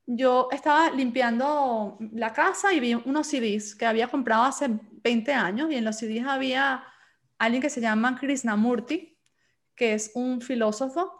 [0.06, 5.72] yo estaba limpiando la casa y vi unos CDs que había comprado hace 20 años
[5.72, 6.84] y en los CDs había
[7.40, 9.13] alguien que se llama Krishnamurti,
[9.84, 11.12] que es un filósofo.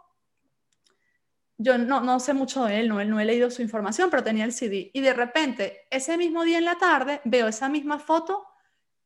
[1.58, 4.46] Yo no, no sé mucho de él, no, no he leído su información, pero tenía
[4.46, 4.90] el CD.
[4.94, 8.46] Y de repente, ese mismo día en la tarde, veo esa misma foto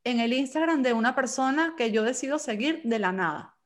[0.05, 3.57] en el Instagram de una persona que yo decido seguir de la nada.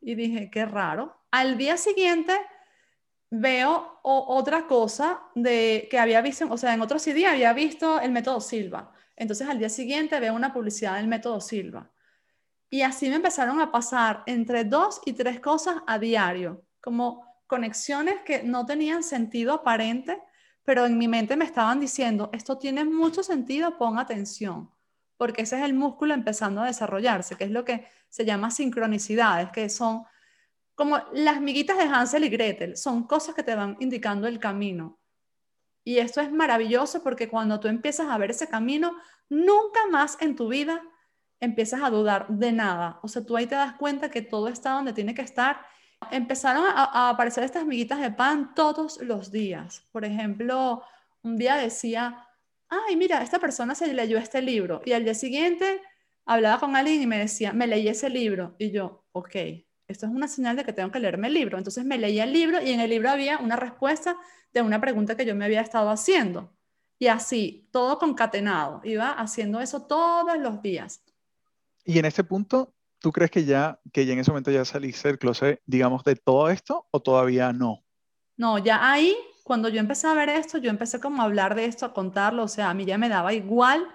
[0.00, 1.16] Y dije, qué raro.
[1.32, 2.38] Al día siguiente
[3.28, 8.12] veo otra cosa de que había visto, o sea, en otro CD había visto el
[8.12, 8.92] método Silva.
[9.16, 11.90] Entonces al día siguiente veo una publicidad del método Silva.
[12.72, 18.22] Y así me empezaron a pasar entre dos y tres cosas a diario, como conexiones
[18.24, 20.22] que no tenían sentido aparente,
[20.64, 24.70] pero en mi mente me estaban diciendo, esto tiene mucho sentido, pon atención,
[25.18, 29.50] porque ese es el músculo empezando a desarrollarse, que es lo que se llama sincronicidades,
[29.50, 30.04] que son
[30.74, 34.98] como las miguitas de Hansel y Gretel, son cosas que te van indicando el camino.
[35.84, 38.96] Y esto es maravilloso porque cuando tú empiezas a ver ese camino,
[39.28, 40.82] nunca más en tu vida
[41.42, 43.00] empiezas a dudar de nada.
[43.02, 45.60] O sea, tú ahí te das cuenta que todo está donde tiene que estar.
[46.12, 49.82] Empezaron a, aparecer estas miguitas de pan todos los días.
[49.90, 50.82] Por ejemplo,
[51.22, 52.28] un día decía,
[52.68, 54.82] ay, mira, esta persona se leyó este libro.
[54.84, 55.82] Y al día siguiente
[56.24, 58.54] hablaba con alguien y me decía, me leí ese libro.
[58.58, 59.34] Y yo, ok,
[59.88, 61.58] esto es una señal de que tengo que leerme el libro.
[61.58, 64.16] Entonces me leía el libro y en el libro había una respuesta
[64.52, 66.52] de una pregunta que yo me había estado haciendo.
[67.00, 68.80] Y así, todo concatenado.
[68.84, 71.02] Iba haciendo eso todos los días.
[71.84, 75.08] Y en este punto, ¿tú crees que ya, que ya en ese momento ya saliste
[75.08, 77.84] del closet, digamos, de todo esto o todavía no?
[78.36, 81.64] No, ya ahí, cuando yo empecé a ver esto, yo empecé como a hablar de
[81.64, 83.86] esto, a contarlo, o sea, a mí ya me daba igual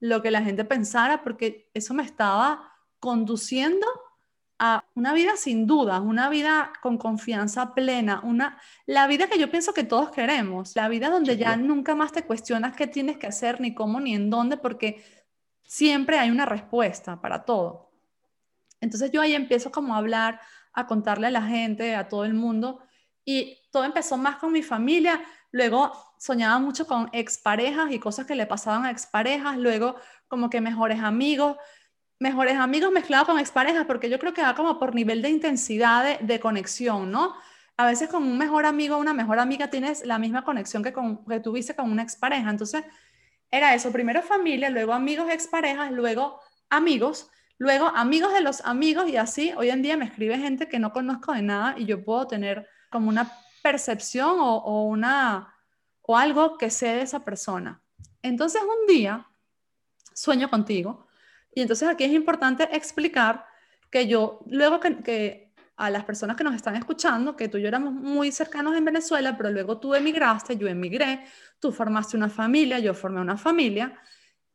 [0.00, 3.86] lo que la gente pensara porque eso me estaba conduciendo
[4.58, 9.50] a una vida sin dudas, una vida con confianza plena, una, la vida que yo
[9.50, 13.26] pienso que todos queremos, la vida donde ya nunca más te cuestionas qué tienes que
[13.26, 15.04] hacer, ni cómo, ni en dónde, porque
[15.66, 17.90] siempre hay una respuesta para todo.
[18.80, 20.40] Entonces yo ahí empiezo como a hablar,
[20.72, 22.80] a contarle a la gente, a todo el mundo,
[23.24, 28.34] y todo empezó más con mi familia, luego soñaba mucho con exparejas y cosas que
[28.34, 29.96] le pasaban a exparejas, luego
[30.28, 31.56] como que mejores amigos,
[32.18, 36.20] mejores amigos mezclados con exparejas, porque yo creo que va como por nivel de intensidad
[36.20, 37.34] de, conexión, ¿no?
[37.76, 40.92] A veces con un mejor amigo o una mejor amiga tienes la misma conexión que,
[40.92, 42.48] con, que tuviste con una expareja.
[42.48, 42.84] Entonces,
[43.50, 46.40] era eso, primero familia, luego amigos, exparejas, luego
[46.70, 50.78] amigos, luego amigos de los amigos y así hoy en día me escribe gente que
[50.78, 53.32] no conozco de nada y yo puedo tener como una
[53.62, 55.54] percepción o, o una
[56.02, 57.82] o algo que sé de esa persona.
[58.22, 59.26] Entonces un día
[60.14, 61.06] sueño contigo
[61.54, 63.46] y entonces aquí es importante explicar
[63.90, 65.45] que yo, luego que,
[65.76, 68.84] a las personas que nos están escuchando, que tú y yo éramos muy cercanos en
[68.84, 71.24] Venezuela, pero luego tú emigraste, yo emigré,
[71.60, 73.98] tú formaste una familia, yo formé una familia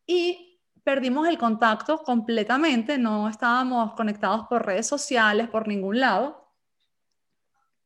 [0.06, 6.52] y perdimos el contacto completamente, no estábamos conectados por redes sociales, por ningún lado.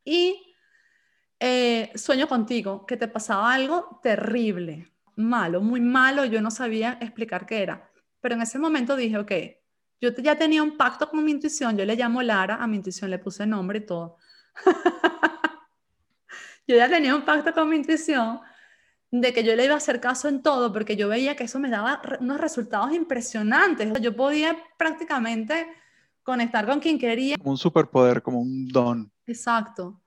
[0.06, 0.54] Y
[1.40, 7.46] eh, sueño contigo, que te pasaba algo terrible, malo, muy malo, yo no sabía explicar
[7.46, 7.92] qué era.
[8.22, 9.32] Pero en ese momento dije, ok,
[10.12, 13.10] yo ya tenía un pacto con mi intuición, yo le llamo Lara, a mi intuición
[13.10, 14.18] le puse nombre y todo.
[16.68, 18.42] yo ya tenía un pacto con mi intuición
[19.12, 21.60] de que yo le iba a hacer caso en todo, porque yo veía que eso
[21.60, 23.92] me daba unos resultados impresionantes.
[24.02, 25.68] Yo podía prácticamente
[26.24, 27.38] conectar con quien quería.
[27.38, 29.12] Como un superpoder, como un don.
[29.26, 30.02] Exacto.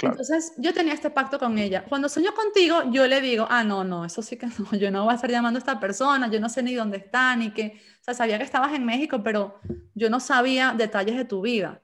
[0.00, 1.84] Entonces yo tenía este pacto con ella.
[1.84, 5.04] Cuando sueño contigo, yo le digo, ah, no, no, eso sí que no, yo no
[5.04, 7.80] voy a estar llamando a esta persona, yo no sé ni dónde está, ni qué.
[8.00, 9.60] O sea, sabía que estabas en México, pero
[9.94, 11.80] yo no sabía detalles de tu vida.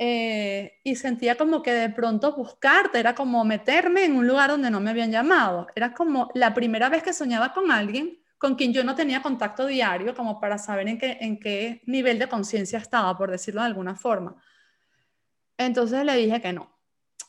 [0.00, 4.70] Eh, y sentía como que de pronto buscarte era como meterme en un lugar donde
[4.70, 5.66] no me habían llamado.
[5.74, 9.66] Era como la primera vez que soñaba con alguien con quien yo no tenía contacto
[9.66, 13.66] diario, como para saber en qué, en qué nivel de conciencia estaba, por decirlo de
[13.66, 14.36] alguna forma.
[15.56, 16.77] Entonces le dije que no,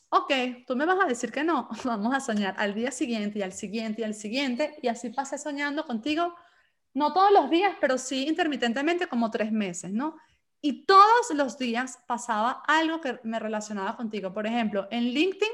[0.09, 0.31] ok,
[0.67, 3.53] tú me vas a decir que no, vamos a soñar al día siguiente y al
[3.53, 6.35] siguiente y al siguiente, y así pasé soñando contigo,
[6.93, 10.17] no todos los días, pero sí intermitentemente como tres meses, ¿no?
[10.61, 14.33] Y todos los días pasaba algo que me relacionaba contigo.
[14.33, 15.49] Por ejemplo, en LinkedIn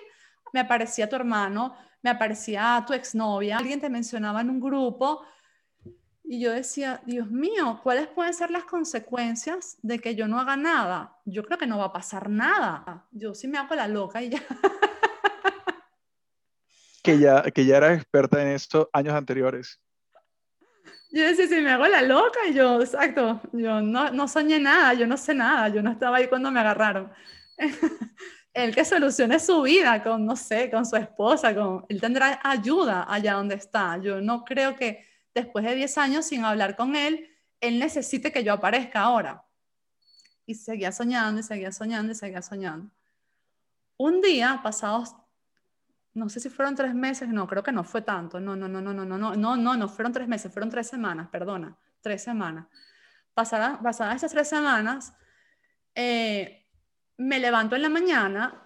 [0.53, 5.21] me aparecía tu hermano, me aparecía tu exnovia, alguien te mencionaba en un grupo,
[6.27, 10.57] y yo decía, Dios mío, ¿cuáles pueden ser las consecuencias de que yo no haga
[10.57, 11.17] nada?
[11.25, 13.05] Yo creo que no va a pasar nada.
[13.11, 14.41] Yo sí me hago la loca y ya.
[17.03, 19.79] Que ya, que ya eras experta en esto años anteriores.
[21.11, 24.95] Yo decía, sí, me hago la loca y yo, exacto, yo no, no soñé nada,
[24.95, 27.13] yo no sé nada, yo no estaba ahí cuando me agarraron.
[28.55, 33.05] él que solucione su vida con, no sé, con su esposa, con, él tendrá ayuda
[33.07, 33.97] allá donde está.
[33.97, 35.05] Yo no creo que
[35.35, 37.29] después de 10 años sin hablar con él,
[37.59, 39.45] él necesite que yo aparezca ahora.
[40.45, 42.89] Y seguía soñando y seguía soñando y seguía soñando.
[43.97, 45.15] Un día, pasados,
[46.13, 48.81] no sé si fueron tres meses, no, creo que no fue tanto, no, no, no,
[48.81, 52.23] no, no, no, no, no, no, no fueron tres meses, fueron tres semanas, perdona, tres
[52.23, 52.67] semanas.
[53.33, 55.13] Pasadas, pasadas esas tres semanas,
[55.93, 56.65] eh,
[57.17, 58.64] me levanto en la mañana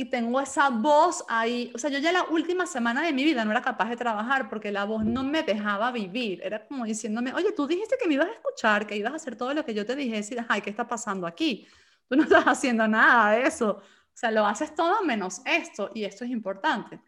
[0.00, 1.70] y tengo esa voz ahí.
[1.74, 4.48] O sea, yo ya la última semana de mi vida no era capaz de trabajar
[4.48, 6.40] porque la voz no me dejaba vivir.
[6.42, 9.36] Era como diciéndome, oye, tú dijiste que me ibas a escuchar, que ibas a hacer
[9.36, 10.18] todo lo que yo te dije.
[10.18, 11.68] Y ay, ¿qué está pasando aquí?
[12.08, 13.72] Tú no estás haciendo nada de eso.
[13.72, 13.82] O
[14.14, 15.90] sea, lo haces todo menos esto.
[15.94, 16.98] Y esto es importante.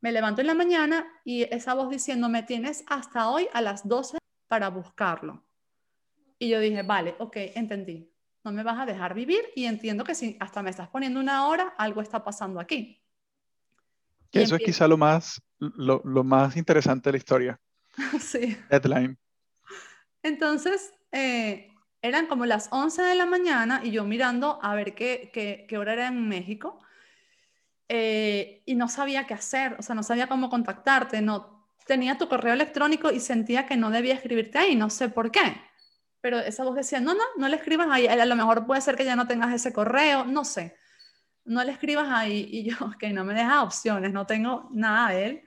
[0.00, 4.18] Me levanto en la mañana y esa voz diciéndome, tienes hasta hoy a las 12
[4.48, 5.44] para buscarlo.
[6.40, 8.11] Y yo dije, vale, ok, entendí
[8.44, 11.46] no me vas a dejar vivir y entiendo que si hasta me estás poniendo una
[11.46, 13.00] hora, algo está pasando aquí.
[14.32, 17.60] eso es quizá lo más, lo, más interesante de la historia.
[18.20, 18.56] sí.
[18.68, 19.16] Deadline.
[20.22, 21.68] Entonces, eh,
[22.00, 25.92] eran como las 11 de la mañana y yo mirando a ver qué, qué, hora
[25.92, 26.80] era en México
[27.88, 32.28] eh, y no sabía qué hacer, o sea, no sabía cómo contactarte, no tenía tu
[32.28, 35.40] correo electrónico y sentía que no debía escribirte ahí, no sé por qué
[36.22, 38.96] pero esa voz decía, no, no, no le escribas ahí, a lo mejor puede ser
[38.96, 40.76] que ya no tengas ese correo, no sé,
[41.44, 45.26] no le escribas ahí, y yo, que no me deja opciones, no tengo nada de
[45.26, 45.42] él.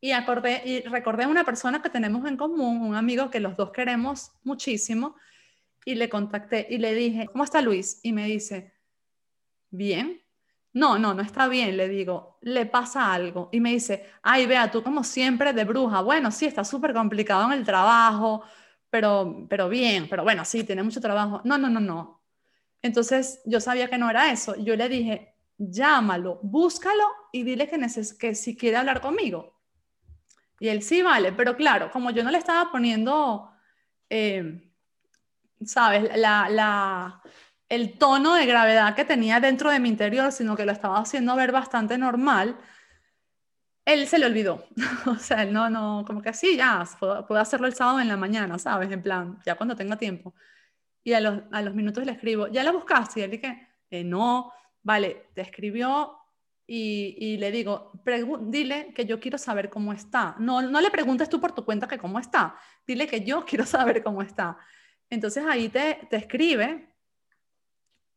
[0.00, 3.56] Y, acordé, y recordé a una persona que tenemos en común, un amigo que los
[3.56, 5.16] dos queremos muchísimo,
[5.86, 8.00] y le contacté y le dije, ¿cómo está Luis?
[8.02, 8.74] Y me dice,
[9.70, 10.20] bien.
[10.72, 13.48] No, no, no está bien, le digo, le pasa algo.
[13.52, 16.00] Y me dice, ay, vea, tú como siempre de bruja.
[16.00, 18.42] Bueno, sí, está súper complicado en el trabajo,
[18.94, 21.40] pero, pero bien, pero bueno, sí, tiene mucho trabajo.
[21.42, 22.22] No, no, no, no.
[22.80, 24.54] Entonces yo sabía que no era eso.
[24.54, 27.76] Yo le dije, llámalo, búscalo y dile que,
[28.20, 29.60] que si quiere hablar conmigo.
[30.60, 33.50] Y él sí, vale, pero claro, como yo no le estaba poniendo,
[34.08, 34.70] eh,
[35.64, 36.16] ¿sabes?
[36.16, 37.20] La, la,
[37.68, 41.34] el tono de gravedad que tenía dentro de mi interior, sino que lo estaba haciendo
[41.34, 42.56] ver bastante normal,
[43.84, 44.66] él se le olvidó.
[45.06, 48.16] o sea, él no, no, como que así, ya, puedo, hacerlo el sábado en la
[48.16, 48.90] mañana, ¿sabes?
[48.90, 50.34] En plan, ya cuando tenga tiempo.
[51.02, 53.20] Y a los, minutos le escribo, ¿ya la buscaste?
[53.20, 56.16] Y él dije, eh, no, vale, te escribió
[56.66, 57.92] y, y le digo,
[58.42, 60.34] dile que yo quiero saber cómo está.
[60.38, 62.56] No, no le preguntes tú por tu cuenta que cómo está,
[62.86, 64.56] dile que yo quiero saber cómo está.
[65.10, 66.94] Entonces ahí te, te escribe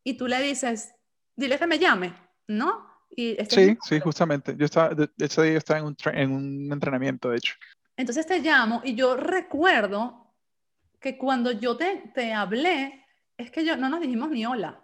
[0.03, 0.95] y tú le dices,
[1.35, 2.13] dile que me llame,
[2.47, 2.96] ¿no?
[3.09, 4.55] Este sí, sí, justamente.
[4.57, 7.55] Yo estaba, ese día estaba en un, en un entrenamiento, de hecho.
[7.95, 10.33] Entonces te llamo y yo recuerdo
[10.99, 13.05] que cuando yo te, te hablé,
[13.37, 14.83] es que yo no nos dijimos ni hola.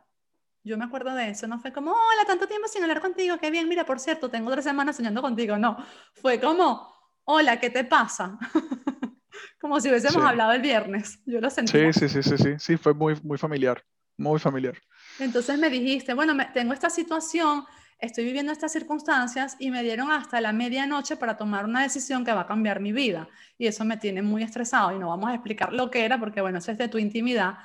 [0.64, 3.52] Yo me acuerdo de eso, no fue como, hola, tanto tiempo sin hablar contigo, qué
[3.52, 5.78] bien, mira, por cierto, tengo tres semanas soñando contigo, no,
[6.14, 6.90] fue como,
[7.26, 8.40] hola, ¿qué te pasa?
[9.60, 11.72] como si hubiésemos hablado el viernes, yo lo sentí.
[11.72, 13.84] Sí, sí, sí, sí, sí, sí, fue muy, muy familiar,
[14.18, 14.78] muy familiar.
[15.20, 17.66] Entonces me dijiste, bueno, me, tengo esta situación,
[18.00, 22.34] estoy viviendo estas circunstancias y me dieron hasta la medianoche para tomar una decisión que
[22.34, 23.28] va a cambiar mi vida.
[23.58, 26.42] Y eso me tiene muy estresado y no vamos a explicar lo que era porque,
[26.42, 27.58] bueno, eso es de tu intimidad.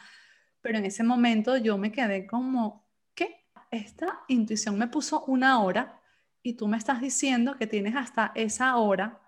[0.61, 3.47] Pero en ese momento yo me quedé como, ¿qué?
[3.71, 6.01] Esta intuición me puso una hora
[6.43, 9.21] y tú me estás diciendo que tienes hasta esa hora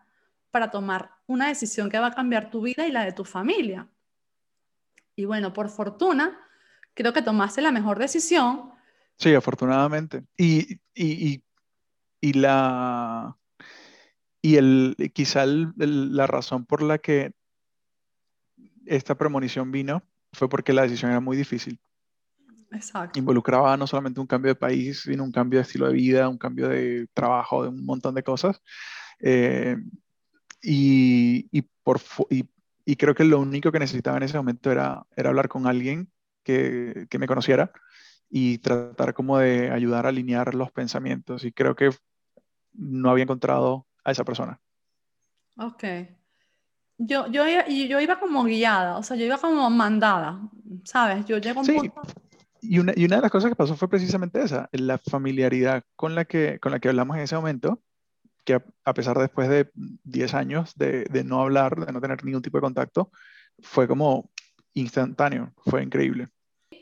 [0.51, 3.88] para tomar una decisión que va a cambiar tu vida y la de tu familia.
[5.14, 6.38] Y bueno, por fortuna,
[6.94, 8.72] creo que tomaste la mejor decisión
[9.20, 10.24] Sí, afortunadamente.
[10.38, 11.44] Y, y,
[12.22, 13.36] y, la,
[14.40, 17.34] y el, quizá la razón por la que
[18.86, 20.02] esta premonición vino
[20.32, 21.78] fue porque la decisión era muy difícil.
[22.72, 23.18] Exacto.
[23.18, 26.38] Involucraba no solamente un cambio de país, sino un cambio de estilo de vida, un
[26.38, 28.62] cambio de trabajo, de un montón de cosas.
[29.18, 29.76] Eh,
[30.62, 32.00] y, y, por,
[32.30, 32.48] y,
[32.86, 36.10] y, creo que lo único que necesitaba en ese momento era, era hablar con alguien
[36.42, 37.70] que, que me conociera
[38.31, 41.45] y tratar como de ayudar a alinear los pensamientos.
[41.45, 41.91] Y creo que
[42.72, 44.61] no había encontrado a esa persona.
[45.57, 45.85] Ok.
[46.99, 50.39] Yo, yo, yo iba como guiada, o sea, yo iba como mandada,
[50.85, 51.24] ¿sabes?
[51.24, 52.03] Yo llego a un sí, punto...
[52.62, 56.14] Y una, y una de las cosas que pasó fue precisamente esa, la familiaridad con
[56.14, 57.81] la que, con la que hablamos en ese momento,
[58.45, 62.22] que a, pesar de después de 10 años de, de no hablar, de no tener
[62.22, 63.11] ningún tipo de contacto,
[63.61, 64.31] fue como
[64.74, 66.28] instantáneo, fue increíble.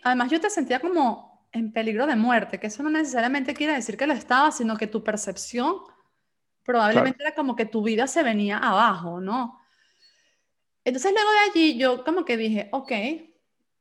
[0.02, 3.96] Además, yo te sentía como en peligro de muerte, que eso no necesariamente quiere decir
[3.96, 5.76] que lo estaba, sino que tu percepción
[6.64, 9.58] probablemente era como que tu vida se venía abajo, ¿no?
[10.84, 12.92] Entonces luego de allí yo como que dije, ok,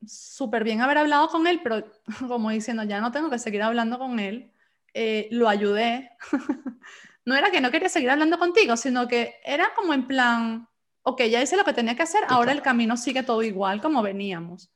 [0.06, 1.86] súper bien haber hablado con él, pero
[2.28, 4.52] como diciendo, ya no tengo que seguir hablando con él,
[4.94, 6.12] eh, lo ayudé.
[7.26, 10.70] no era que no quería seguir hablando contigo, sino que era como en plan,
[11.04, 14.02] ok, ya hice lo que tenía que hacer, ahora el camino sigue todo igual como
[14.02, 14.72] veníamos.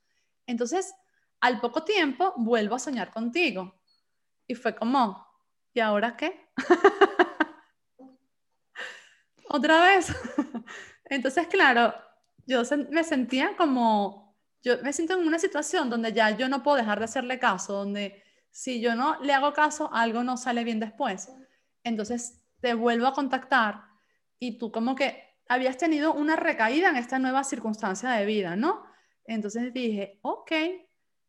[0.47, 0.93] Entonces,
[1.41, 3.81] al poco tiempo vuelvo a soñar contigo.
[4.47, 5.27] Y fue como,
[5.73, 6.49] ¿y ahora qué?
[9.49, 10.13] Otra vez.
[11.05, 11.93] Entonces, claro,
[12.45, 16.77] yo me sentía como, yo me siento en una situación donde ya yo no puedo
[16.77, 20.79] dejar de hacerle caso, donde si yo no le hago caso, algo no sale bien
[20.79, 21.29] después.
[21.83, 23.83] Entonces, te vuelvo a contactar
[24.39, 28.83] y tú como que habías tenido una recaída en esta nueva circunstancia de vida, ¿no?
[29.25, 30.51] Entonces dije, ok,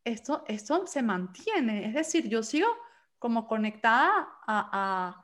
[0.03, 1.87] esto, esto se mantiene.
[1.87, 2.67] Es decir, yo sigo
[3.19, 5.23] como conectada a,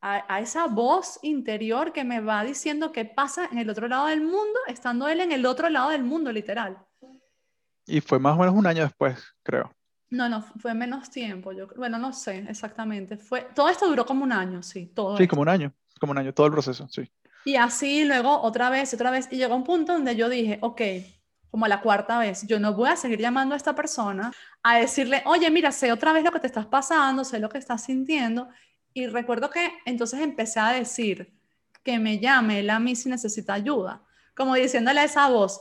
[0.00, 4.06] a, a, esa voz interior que me va diciendo qué pasa en el otro lado
[4.06, 6.78] del mundo, estando él en el otro lado del mundo, literal.
[7.86, 9.70] Y fue más o menos un año después, creo.
[10.10, 11.52] No, no, fue menos tiempo.
[11.52, 13.16] Yo, bueno, no sé exactamente.
[13.16, 14.86] Fue, todo esto duró como un año, sí.
[14.86, 17.10] Todo sí, como un año, como un año, todo el proceso, sí.
[17.44, 20.80] Y así luego otra vez, otra vez, y llegó un punto donde yo dije, ok,
[21.54, 25.22] como la cuarta vez, yo no voy a seguir llamando a esta persona a decirle,
[25.24, 28.48] oye, mira, sé otra vez lo que te estás pasando, sé lo que estás sintiendo.
[28.92, 31.32] Y recuerdo que entonces empecé a decir
[31.84, 34.02] que me llame él a si necesita ayuda,
[34.34, 35.60] como diciéndole a esa voz,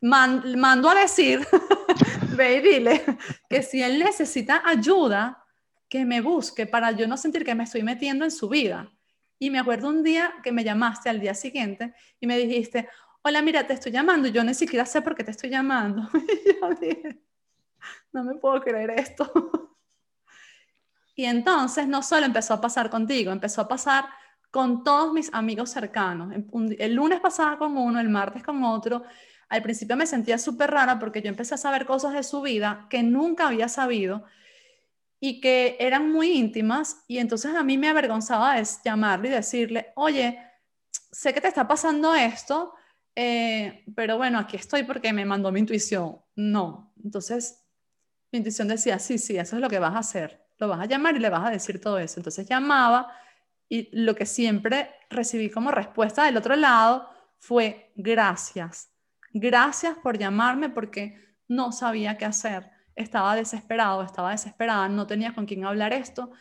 [0.00, 1.46] mando a decir,
[2.36, 3.04] ve y dile,
[3.48, 5.44] que si él necesita ayuda,
[5.88, 8.90] que me busque para yo no sentir que me estoy metiendo en su vida.
[9.38, 12.88] Y me acuerdo un día que me llamaste al día siguiente y me dijiste,
[13.22, 16.08] hola, mira, te estoy llamando, yo ni siquiera sé por qué te estoy llamando.
[16.44, 17.22] Y yo dije,
[18.12, 19.30] no me puedo creer esto.
[21.14, 24.06] Y entonces no solo empezó a pasar contigo, empezó a pasar
[24.50, 26.32] con todos mis amigos cercanos.
[26.78, 29.02] El lunes pasaba con uno, el martes con otro.
[29.50, 32.86] Al principio me sentía súper rara porque yo empecé a saber cosas de su vida
[32.88, 34.24] que nunca había sabido
[35.20, 40.38] y que eran muy íntimas y entonces a mí me avergonzaba llamarle y decirle, oye,
[40.90, 42.74] sé que te está pasando esto,
[43.14, 46.18] eh, pero bueno, aquí estoy porque me mandó mi intuición.
[46.36, 47.64] No, entonces
[48.32, 50.46] mi intuición decía, sí, sí, eso es lo que vas a hacer.
[50.58, 52.20] Lo vas a llamar y le vas a decir todo eso.
[52.20, 53.12] Entonces llamaba
[53.68, 57.08] Y lo que siempre recibí como respuesta del otro lado
[57.38, 58.90] fue gracias.
[59.32, 62.70] Gracias por llamarme porque no sabía qué hacer.
[62.96, 66.32] Estaba desesperado, estaba desesperada, no tenía con quién hablar esto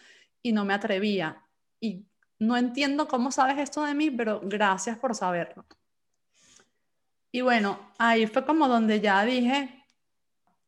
[0.41, 1.43] y no me atrevía.
[1.79, 2.07] Y
[2.39, 5.65] no entiendo cómo sabes esto de mí, pero gracias por saberlo.
[7.31, 9.85] Y bueno, ahí fue como donde ya dije,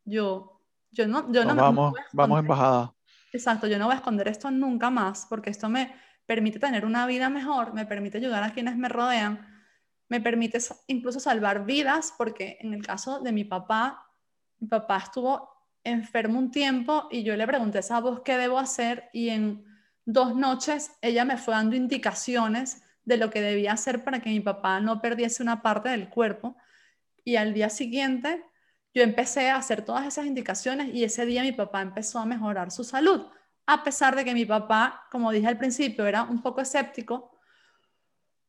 [0.06, 0.62] yo,
[0.92, 2.94] yo no, yo no, vamos, vamos embajada.
[3.34, 5.94] Exacto, yo no voy a esconder esto nunca más, porque esto me
[6.26, 9.46] permite tener una vida mejor, me permite ayudar a quienes me rodean,
[10.08, 14.08] me permite incluso salvar vidas, porque en el caso de mi papá,
[14.60, 15.50] mi papá estuvo
[15.84, 19.66] enfermo un tiempo y yo le pregunté a esa voz qué debo hacer y en
[20.06, 24.40] dos noches ella me fue dando indicaciones de lo que debía hacer para que mi
[24.40, 26.56] papá no perdiese una parte del cuerpo.
[27.24, 28.44] Y al día siguiente
[28.94, 32.72] yo empecé a hacer todas esas indicaciones y ese día mi papá empezó a mejorar
[32.72, 33.26] su salud,
[33.66, 37.40] a pesar de que mi papá, como dije al principio, era un poco escéptico,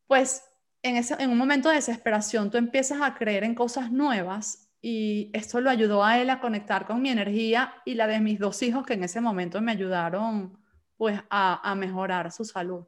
[0.07, 0.45] pues
[0.83, 5.31] en, ese, en un momento de desesperación tú empiezas a creer en cosas nuevas y
[5.33, 8.63] esto lo ayudó a él a conectar con mi energía y la de mis dos
[8.63, 10.59] hijos que en ese momento me ayudaron
[10.99, 12.85] pues a, a mejorar su salud.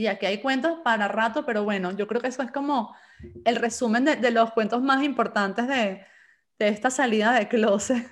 [0.00, 2.96] Y aquí hay cuentos para rato, pero bueno, yo creo que eso es como
[3.44, 6.06] el resumen de, de los cuentos más importantes de,
[6.58, 8.10] de esta salida de closet.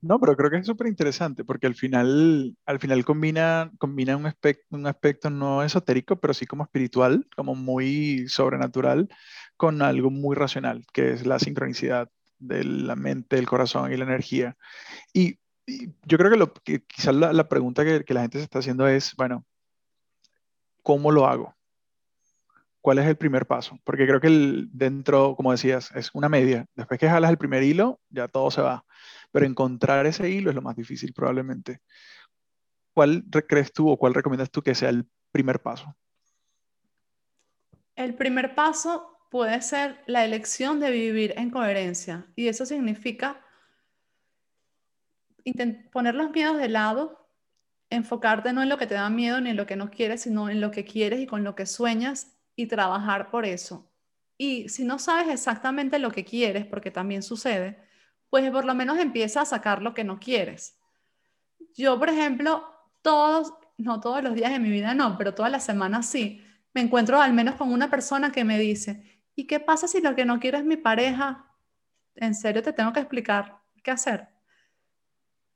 [0.00, 4.24] No, pero creo que es súper interesante porque al final, al final combina, combina un,
[4.24, 9.10] aspecto, un aspecto no esotérico, pero sí como espiritual, como muy sobrenatural,
[9.58, 12.08] con algo muy racional, que es la sincronicidad
[12.38, 14.56] de la mente, el corazón y la energía.
[15.12, 15.38] Y,
[16.06, 18.88] yo creo que, que quizás la, la pregunta que, que, la gente se está haciendo
[18.88, 19.44] es, bueno,
[20.82, 21.54] ¿cómo lo hago?
[22.80, 23.78] ¿Cuál es el primer paso?
[23.84, 26.66] Porque creo que el, dentro, como decías, es una media.
[26.74, 28.84] Después que jalas el primer hilo, ya todo se va.
[29.30, 31.80] Pero encontrar ese hilo es lo más difícil probablemente.
[32.92, 35.96] ¿Cuál crees tú o cuál recomiendas tú que sea el primer paso?
[37.94, 42.26] El primer paso puede ser la elección de vivir en coherencia.
[42.34, 43.40] Y eso significa
[45.92, 47.21] poner los miedos de lado,
[47.92, 50.48] enfocarte no en lo que te da miedo ni en lo que no quieres, sino
[50.48, 53.90] en lo que quieres y con lo que sueñas y trabajar por eso.
[54.38, 57.78] Y si no sabes exactamente lo que quieres, porque también sucede,
[58.30, 60.78] pues por lo menos empieza a sacar lo que no quieres.
[61.74, 62.66] Yo, por ejemplo,
[63.02, 66.42] todos, no todos los días de mi vida, no, pero todas las semanas sí,
[66.74, 70.14] me encuentro al menos con una persona que me dice, ¿y qué pasa si lo
[70.14, 71.46] que no quiero es mi pareja?
[72.14, 74.28] ¿En serio te tengo que explicar qué hacer?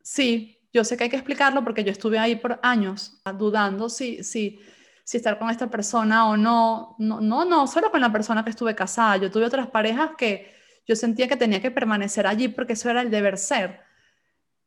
[0.03, 4.23] Sí, yo sé que hay que explicarlo porque yo estuve ahí por años dudando si,
[4.23, 4.61] si
[5.07, 6.97] si estar con esta persona o no.
[6.99, 9.17] No, no, no, solo con la persona que estuve casada.
[9.19, 10.53] Yo tuve otras parejas que
[10.85, 13.81] yo sentía que tenía que permanecer allí porque eso era el deber ser.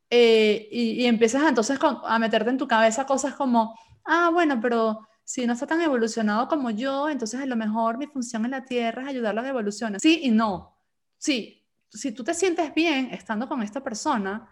[0.09, 5.45] Eh, y, empiezas entonces a meterte en tu cabeza cosas como, ah, bueno, pero si
[5.45, 9.03] no está tan evolucionado como yo, entonces a lo mejor mi función en la Tierra
[9.03, 9.99] es ayudarlo a que evolucione.
[9.99, 10.77] Sí y no.
[11.17, 14.49] Sí, si tú te sientes bien estando con esta persona,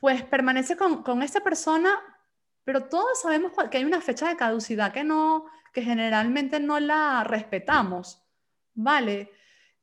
[0.00, 2.00] pues permanece con, con esta persona
[2.64, 7.24] pero todos sabemos que hay una fecha de caducidad que, no, que generalmente no la
[7.24, 8.22] respetamos,
[8.74, 9.32] ¿vale?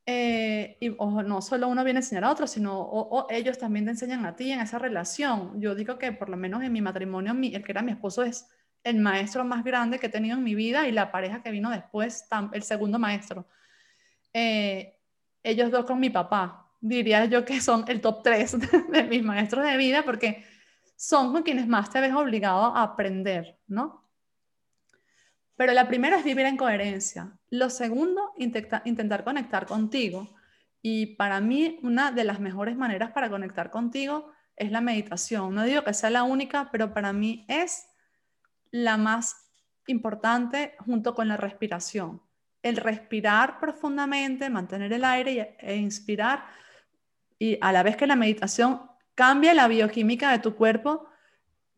[0.06, 3.92] Eh, y no solo uno viene a enseñar a otro, sino o, ellos también te
[3.92, 5.60] enseñan a ti en esa relación.
[5.60, 8.48] Yo digo que por lo menos en mi matrimonio, el que era mi esposo es
[8.82, 11.70] el maestro más grande que he tenido en mi vida y la pareja que vino
[11.70, 13.46] después, el segundo maestro.
[14.32, 14.96] Eh,
[15.42, 19.64] ellos dos con mi papá, diría yo que son el top tres de mis maestros
[19.64, 20.44] de vida porque
[20.96, 24.08] son con quienes más te ves obligado a aprender, ¿no?
[25.56, 27.38] Pero la primera es vivir en coherencia.
[27.50, 30.34] Lo segundo, intentar conectar contigo.
[30.80, 35.54] Y para mí, una de las mejores maneras para conectar contigo es la meditación.
[35.54, 37.86] No digo que sea la única, pero para mí es
[38.70, 39.50] la más
[39.86, 42.22] importante junto con la respiración.
[42.62, 46.44] El respirar profundamente, mantener el aire e inspirar.
[47.40, 48.82] Y a la vez que la meditación
[49.16, 51.08] cambia la bioquímica de tu cuerpo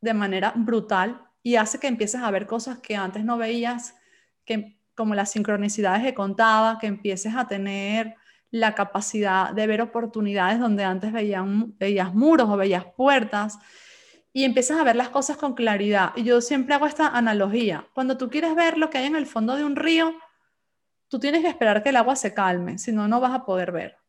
[0.01, 3.95] de manera brutal y hace que empieces a ver cosas que antes no veías,
[4.45, 8.17] que, como las sincronicidades que contaba, que empieces a tener
[8.51, 13.59] la capacidad de ver oportunidades donde antes veías muros o veías puertas
[14.33, 16.13] y empiezas a ver las cosas con claridad.
[16.17, 17.87] Y yo siempre hago esta analogía.
[17.95, 20.13] Cuando tú quieres ver lo que hay en el fondo de un río,
[21.09, 23.73] tú tienes que esperar que el agua se calme, si no, no vas a poder
[23.73, 24.02] ver.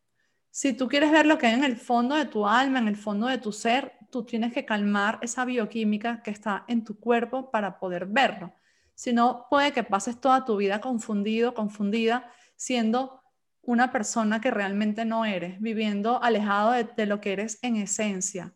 [0.56, 2.96] Si tú quieres ver lo que hay en el fondo de tu alma, en el
[2.96, 7.50] fondo de tu ser, tú tienes que calmar esa bioquímica que está en tu cuerpo
[7.50, 8.54] para poder verlo.
[8.94, 13.20] Si no, puede que pases toda tu vida confundido, confundida, siendo
[13.64, 18.54] una persona que realmente no eres, viviendo alejado de, lo que eres en esencia.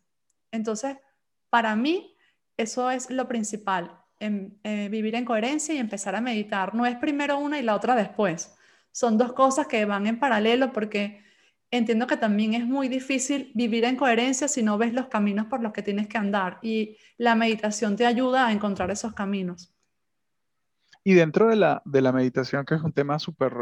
[0.51, 0.97] Entonces,
[1.49, 2.15] para mí,
[2.57, 6.75] eso es lo principal, en, eh, vivir en coherencia y empezar a meditar.
[6.75, 8.55] No es primero una y la otra después.
[8.91, 11.25] Son dos cosas que van en paralelo porque
[11.71, 15.61] entiendo que también es muy difícil vivir en coherencia si no ves los caminos por
[15.61, 19.73] los que tienes que andar y la meditación te ayuda a encontrar esos caminos.
[21.03, 23.53] Y dentro de la, de la meditación, que es un tema súper,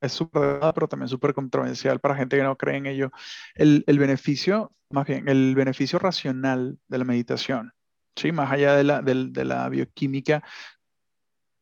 [0.00, 3.10] es súper, pero también súper controversial para gente que no cree en ello,
[3.54, 7.72] el, el, beneficio, más bien, el beneficio racional de la meditación,
[8.16, 8.32] ¿sí?
[8.32, 10.42] Más allá de la, de, de la bioquímica,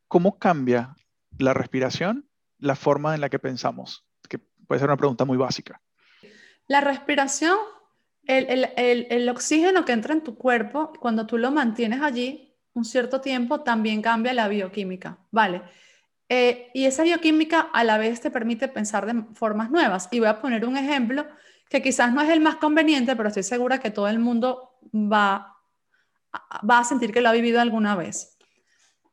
[0.07, 0.95] ¿cómo cambia
[1.37, 4.05] la respiración la forma en la que pensamos?
[4.29, 5.81] Que puede ser una pregunta muy básica.
[6.67, 7.57] La respiración,
[8.25, 13.61] el, oxígeno que entra en tu cuerpo, cuando tú lo mantienes allí un cierto tiempo,
[13.61, 15.61] también cambia la bioquímica, ¿vale?
[16.29, 20.07] Eh, y esa bioquímica a la vez te permite pensar de formas nuevas.
[20.11, 21.27] Y voy a poner un ejemplo
[21.69, 25.57] que quizás no es el más conveniente, pero estoy segura que todo el mundo va,
[26.67, 28.37] va a sentir que lo ha vivido alguna vez.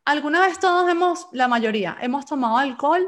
[0.04, 3.06] Alguna vez todos hemos, la mayoría, hemos tomado alcohol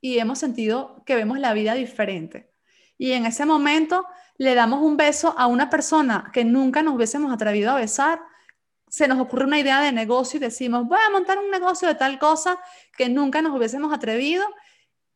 [0.00, 2.55] y hemos sentido que vemos la vida diferente
[2.98, 4.06] y en ese momento
[4.38, 8.20] le damos un beso a una persona que nunca nos hubiésemos atrevido a besar,
[8.88, 11.94] se nos ocurre una idea de negocio y decimos, voy a montar un negocio de
[11.94, 12.58] tal cosa
[12.96, 14.44] que nunca nos hubiésemos atrevido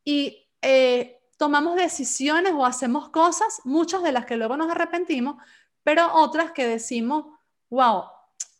[0.04, 5.36] y eh, tomamos decisiones o hacemos cosas, muchas de las que luego nos arrepentimos,
[5.82, 7.26] pero otras que decimos,
[7.70, 8.04] wow,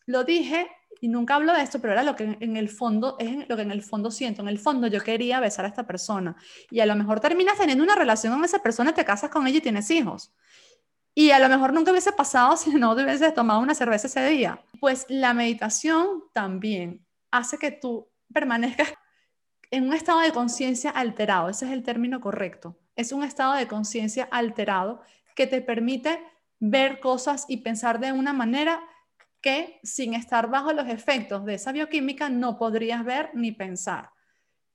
[0.07, 0.71] lo dije
[1.01, 3.63] y nunca hablo de esto, pero era lo que en el fondo es lo que
[3.63, 4.43] en el fondo siento.
[4.43, 6.37] En el fondo yo quería besar a esta persona
[6.71, 9.59] y a lo mejor terminas teniendo una relación con esa persona, te casas con ella
[9.59, 10.33] y tienes hijos.
[11.15, 14.27] Y a lo mejor nunca hubiese pasado si no te hubieses tomado una cerveza ese
[14.29, 14.63] día.
[14.79, 18.93] Pues la meditación también hace que tú permanezcas
[19.71, 21.49] en un estado de conciencia alterado.
[21.49, 22.77] Ese es el término correcto.
[22.95, 25.01] Es un estado de conciencia alterado
[25.35, 26.23] que te permite
[26.59, 28.83] ver cosas y pensar de una manera
[29.41, 34.11] que sin estar bajo los efectos de esa bioquímica no podrías ver ni pensar.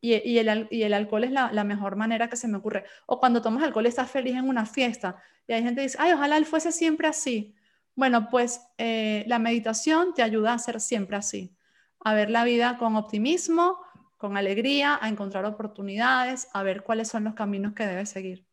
[0.01, 2.85] Y, el, alcohol es la, mejor manera que se me ocurre.
[3.07, 6.11] O cuando tomas alcohol estás feliz en una fiesta y hay gente que dice, ay,
[6.11, 7.55] ojalá él fuese siempre así.
[7.95, 11.55] Bueno, pues eh, la meditación te ayuda a ser siempre así,
[12.01, 13.79] a ver la vida con optimismo,
[14.17, 18.45] con alegría, a encontrar oportunidades, a ver cuáles son los caminos que debes seguir.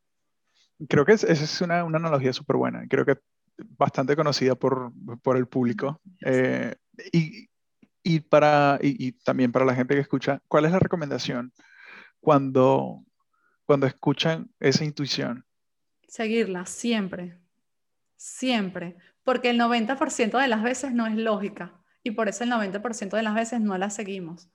[0.89, 2.87] Creo que esa es una, analogía súper buena.
[2.89, 3.19] Creo que
[3.77, 4.93] bastante conocida por,
[5.23, 6.01] por el público.
[6.25, 6.75] Eh,
[7.13, 7.49] y,
[8.03, 11.53] y, para, y, también para la gente que escucha, ¿cuál es la recomendación
[12.21, 13.05] cuando,
[13.65, 15.45] cuando escuchan esa intuición?
[16.07, 17.39] Seguirla siempre,
[18.17, 23.17] siempre, porque el 90% de las veces no es lógica y por eso el 90%
[23.17, 24.52] de las veces no la seguimos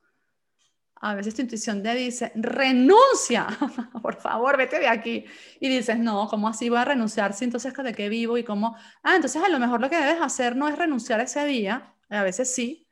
[1.01, 3.47] a veces tu intuición te dice, renuncia,
[4.01, 5.25] por favor, vete de aquí.
[5.59, 7.33] Y dices, no, ¿cómo así voy a renunciar?
[7.33, 8.37] Si entonces, ¿de qué vivo?
[8.37, 11.45] Y cómo, ah, entonces a lo mejor lo que debes hacer no es renunciar ese
[11.45, 12.83] día, a veces sí.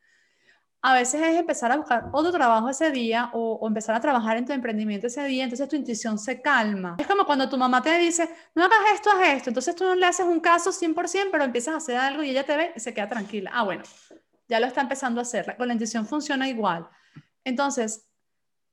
[0.81, 4.37] A veces es empezar a buscar otro trabajo ese día o, o empezar a trabajar
[4.37, 6.95] en tu emprendimiento ese día, entonces tu intuición se calma.
[6.99, 9.95] Es como cuando tu mamá te dice, no hagas esto, haz esto, entonces tú no
[9.95, 12.79] le haces un caso 100%, pero empiezas a hacer algo y ella te ve y
[12.79, 13.49] se queda tranquila.
[13.51, 13.81] Ah, bueno,
[14.47, 15.55] ya lo está empezando a hacer.
[15.57, 16.87] Con la intuición funciona igual
[17.45, 18.05] entonces,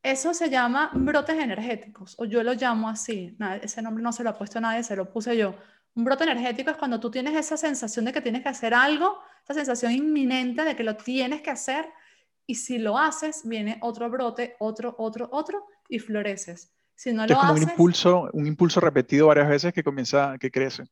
[0.02, 3.36] eso se llama brotes energéticos, o yo lo llamo así.
[3.62, 5.54] ese nombre no se lo ha puesto nadie, se lo puse yo.
[5.94, 9.20] Un brote energético es cuando tú tienes esa sensación de que tienes que hacer algo,
[9.44, 11.86] esa sensación inminente de que lo tienes que hacer,
[12.46, 16.72] y si lo haces, viene otro brote, otro, otro, otro, y floreces.
[16.94, 20.50] Si no lo es como un impulso, un impulso repetido varias veces que comienza, que
[20.50, 20.84] crece.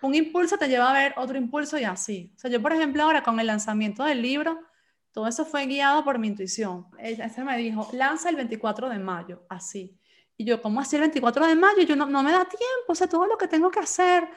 [0.00, 2.32] Un impulso te lleva a ver otro impulso y así.
[2.36, 4.58] O sea, yo, por ejemplo, ahora con el lanzamiento del libro,
[5.14, 6.86] todo eso fue guiado por mi intuición.
[6.98, 9.96] Ella me dijo, lanza el 24 de mayo, así.
[10.36, 11.82] Y yo, ¿cómo así el 24 de mayo?
[11.82, 14.28] Yo no, no me da tiempo, o sea, todo lo que tengo que hacer.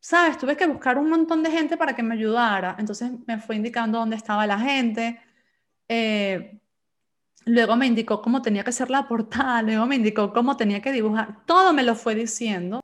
[0.00, 0.36] ¿Sabes?
[0.36, 2.74] Tuve que buscar un montón de gente para que me ayudara.
[2.80, 5.20] Entonces me fue indicando dónde estaba la gente.
[5.86, 6.60] Eh,
[7.44, 9.62] luego me indicó cómo tenía que ser la portada.
[9.62, 11.46] Luego me indicó cómo tenía que dibujar.
[11.46, 12.80] Todo me lo fue diciendo.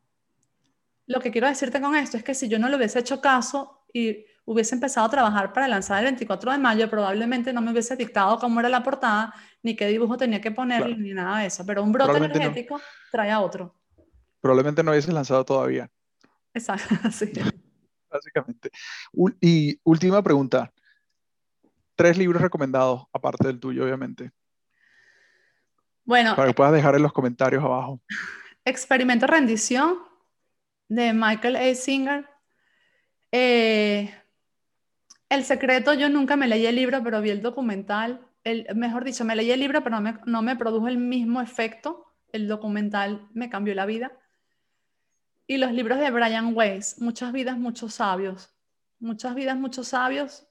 [1.07, 3.85] Lo que quiero decirte con esto es que si yo no le hubiese hecho caso
[3.93, 7.97] y hubiese empezado a trabajar para lanzar el 24 de mayo, probablemente no me hubiese
[7.97, 11.65] dictado cómo era la portada, ni qué dibujo tenía que poner, ni nada de eso.
[11.65, 12.81] Pero un brote energético
[13.11, 13.75] trae a otro.
[14.41, 15.91] Probablemente no hubiese lanzado todavía.
[16.53, 17.33] Exacto, sí.
[18.11, 18.71] Básicamente.
[19.41, 20.73] y última pregunta.
[21.97, 24.31] Tres libros recomendados, aparte del tuyo, obviamente.
[26.05, 26.37] Bueno.
[26.37, 28.01] Para que puedas dejar en los comentarios abajo.
[28.65, 29.99] Experimento Rendición
[30.89, 31.75] de Michael A.
[31.75, 32.29] Singer.
[33.33, 34.15] Eh,
[35.29, 38.27] el secreto, yo nunca me leí el libro, pero vi el documental.
[38.45, 41.41] El, mejor dicho, me leí el libro, pero no me, no me produjo el mismo
[41.41, 42.07] efecto.
[42.33, 44.13] El documental me cambió la vida.
[45.47, 48.55] Y los libros de Brian Weiss, Muchas vidas, muchos sabios.
[48.99, 50.47] Muchas vidas, muchos sabios.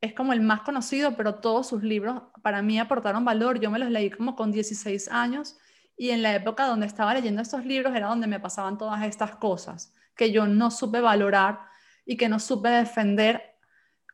[0.00, 3.60] es como el más conocido, pero todos sus libros para mí aportaron valor.
[3.60, 5.56] Yo me los leí como con 16 años
[5.96, 9.36] y en la época donde estaba leyendo estos libros era donde me pasaban todas estas
[9.36, 11.60] cosas que yo no supe valorar
[12.04, 13.55] y que no supe defender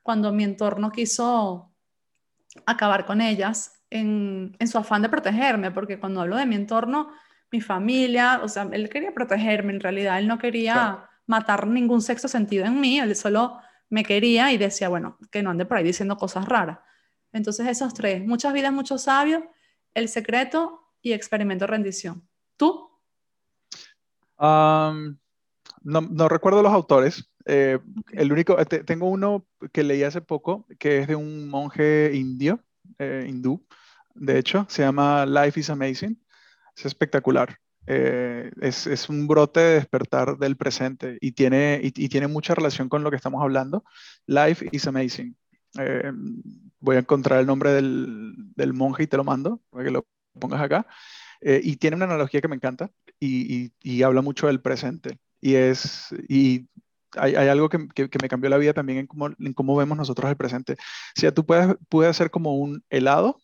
[0.02, 1.70] cuando mi entorno quiso
[2.66, 7.10] acabar con ellas en, su afán de protegerme, porque cuando hablo de mi entorno,
[7.50, 12.28] mi familia, o sea, él quería protegerme en realidad, él no quería matar ningún sexo
[12.28, 13.58] sentido en mí, él solo
[13.90, 16.78] me quería y decía, bueno, que no ande por ahí diciendo cosas raras.
[17.32, 19.42] Entonces esos tres, muchas vidas, muchos sabios,
[19.94, 22.26] el secreto y experimento rendición.
[22.56, 22.90] ¿Tú?
[24.38, 27.30] no, recuerdo los autores.
[27.46, 27.78] Eh,
[28.12, 32.60] el único, tengo uno que leí hace poco, que es de un monje indio,
[32.98, 33.64] eh, hindú,
[34.14, 36.20] de hecho, se llama Life is Amazing.
[36.76, 37.58] Es espectacular.
[37.86, 43.02] Eh, es, un brote de despertar del presente y tiene, y, tiene mucha relación con
[43.02, 43.84] lo que estamos hablando.
[44.26, 45.36] Life is amazing.
[46.80, 50.06] Voy a encontrar el nombre del, del, monje y te lo mando para que lo
[50.38, 50.86] pongas acá.
[51.40, 55.18] Y tiene una analogía que me encanta y, y, habla mucho del presente.
[55.40, 56.68] Y, es, y
[57.18, 60.36] hay, algo que, que, me cambió la vida también en cómo, cómo vemos nosotros el
[60.36, 60.74] presente.
[60.74, 63.40] O sea, tú puedes, puedes hacer como un helado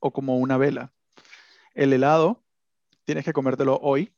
[0.00, 0.92] o como una vela.
[1.74, 2.44] El helado
[3.04, 4.14] tienes que comértelo hoy,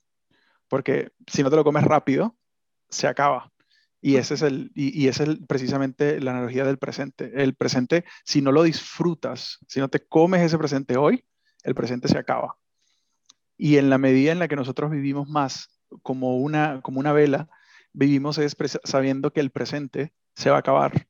[0.68, 2.36] porque si no te lo comes rápido,
[2.88, 3.52] se acaba.
[4.00, 7.42] Y ese es, el, y, es el, precisamente la analogía del presente.
[7.42, 11.24] El presente, si no lo disfrutas, si no te comes ese presente hoy,
[11.62, 12.56] el presente se acaba.
[13.56, 15.70] Y en la medida en la que nosotros vivimos más
[16.02, 17.48] como una, como una vela,
[17.94, 21.06] vivimos es sabiendo que el presente se va a acabar.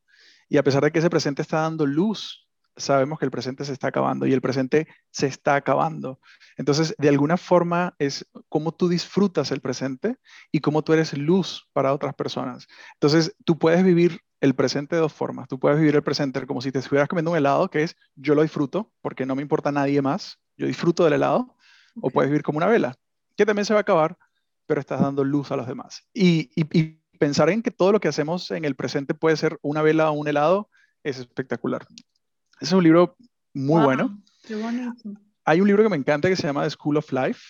[0.49, 2.45] Y a pesar de que ese presente está dando luz
[2.77, 6.21] sabemos que el presente se está acabando y el presente se está acabando.
[6.57, 10.17] Entonces, de alguna forma es cómo tú disfrutas el presente
[10.51, 12.67] y cómo tú eres luz para otras personas.
[12.95, 15.49] Entonces, tú puedes vivir el presente de dos formas.
[15.49, 18.35] Tú puedes vivir el presente como si te estuvieras comiendo un helado, que es yo
[18.35, 21.57] lo disfruto porque no me importa nadie más, yo disfruto del helado,
[22.01, 22.97] o puedes vivir como una vela,
[23.37, 24.19] que también se va a acabar,
[24.67, 26.07] pero estás dando luz a los demás.
[26.13, 29.83] Y, y pensar en que todo lo que hacemos en el presente puede ser una
[29.83, 30.69] vela o un helado
[31.03, 31.87] es espectacular
[32.61, 33.17] es un libro
[33.53, 34.23] muy bueno.
[34.43, 34.93] Qué bonito.
[35.45, 37.41] Hay un libro que me encanta que se llama The School of Life,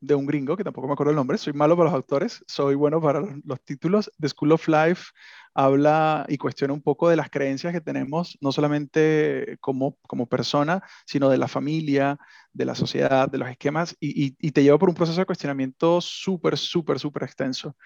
[0.00, 1.38] de un gringo, que tampoco me acuerdo el nombre.
[1.38, 4.10] Soy malo para los autores, soy bueno para los títulos.
[4.18, 5.12] The School of Life
[5.54, 10.82] habla y cuestiona un poco de las creencias que tenemos, no solamente como, como persona,
[11.06, 12.18] sino de la familia,
[12.52, 16.00] de la sociedad, de los esquemas, y, y, te lleva por un proceso de cuestionamiento
[16.00, 17.76] súper, súper, súper extenso.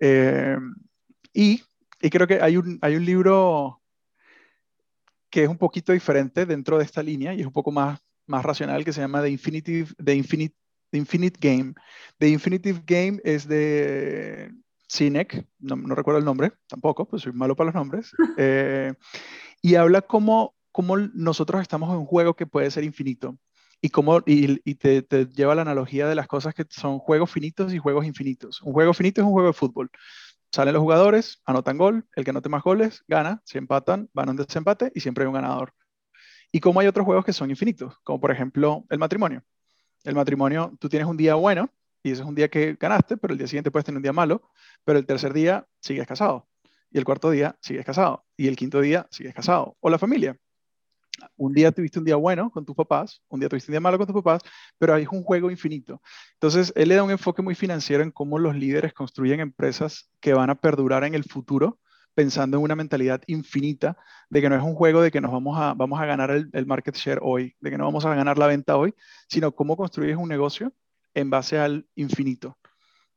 [0.00, 0.56] Eh,
[1.32, 1.62] y,
[2.00, 3.80] y, creo que hay un, hay un libro
[5.30, 8.44] que es un poquito diferente dentro de esta línea y es un poco más, más
[8.44, 10.54] racional, que se llama The Infinitive, The Infinite,
[10.98, 11.74] Infinite Game.
[12.18, 14.52] The Infinitive Game es de
[14.88, 18.94] Sinek, no, no, recuerdo el nombre tampoco, pues soy malo para los nombres, eh,
[19.62, 23.38] y habla cómo, cómo nosotros estamos en un juego que puede ser infinito
[23.80, 27.30] y, cómo, y, y te, te, lleva la analogía de las cosas que son juegos
[27.30, 28.62] finitos y juegos infinitos.
[28.62, 29.90] Un juego finito es un juego de fútbol.
[30.52, 34.30] Salen los jugadores, anotan gol, el que anote más goles gana, si empatan, van a
[34.30, 35.74] un desempate y siempre hay un ganador.
[36.52, 39.42] Y como hay otros juegos que son infinitos, como por ejemplo el matrimonio.
[40.04, 41.70] El matrimonio, tú tienes un día bueno
[42.02, 44.12] y ese es un día que ganaste, pero el día siguiente puedes tener un día
[44.12, 44.42] malo,
[44.84, 46.46] pero el tercer día sigues casado.
[46.90, 48.24] Y el cuarto día sigues casado.
[48.36, 49.76] Y el quinto día sigues casado.
[49.80, 50.38] O la familia
[51.36, 53.98] un día tuviste un día bueno con tus papás, un día tuviste un día malo
[53.98, 54.42] con tus papás,
[54.78, 56.00] pero hay un juego infinito.
[56.34, 60.34] Entonces, él le da un enfoque muy financiero en cómo los líderes construyen empresas que
[60.34, 61.78] van a perdurar en el futuro,
[62.14, 63.96] pensando en una mentalidad infinita,
[64.30, 66.66] de que no es un juego de que nos vamos a, vamos a ganar el,
[66.66, 68.94] market share hoy, de que no vamos a ganar la venta hoy,
[69.28, 70.72] sino cómo construyes un negocio
[71.14, 72.58] en base al infinito.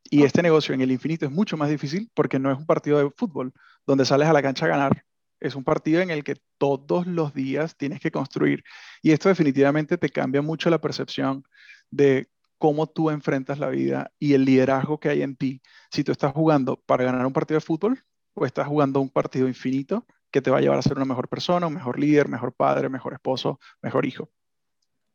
[0.09, 2.97] Y este negocio en el infinito es mucho más difícil porque no es un partido
[2.97, 3.53] de fútbol
[3.85, 5.03] donde sales a la cancha a ganar
[5.39, 8.63] es un partido en el que todos los días tienes que construir.
[9.01, 11.43] Y esto definitivamente te cambia mucho la percepción
[11.91, 15.61] de cómo tú enfrentas la vida y el liderazgo que hay en ti.
[15.91, 18.03] Si tú estás jugando para ganar un partido de fútbol
[18.38, 21.27] o estás jugando un partido infinito que te va a llevar a ser una mejor
[21.27, 24.30] persona, un mejor líder, mejor padre, mejor esposo, mejor hijo.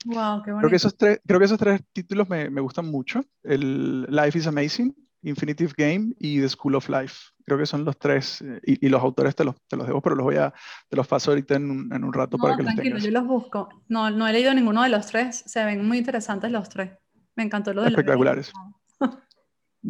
[0.05, 0.59] Wow, qué bonito.
[0.59, 3.20] Creo que esos tres, creo que esos tres títulos me, me gustan mucho.
[3.44, 4.93] El Life is Amazing,
[5.23, 7.16] Infinitive Game y The School of Life.
[7.44, 10.16] Creo que son los tres, eh, y, los autores te los, te los debo, pero
[10.16, 10.53] los voy a,
[10.89, 13.03] te los paso ahorita en un, en un rato para que los tengas.
[13.05, 13.69] yo los busco.
[13.89, 16.99] No, no he leído ninguno de los tres, se ven muy interesantes los tres.
[17.36, 18.53] Me encantó lo de Espectaculares.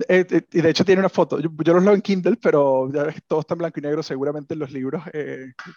[0.09, 3.03] Eh, eh, y de hecho tiene una foto, yo, los leo en Kindle, pero ya
[3.03, 5.03] ves, todo está en blanco y negro, seguramente en los libros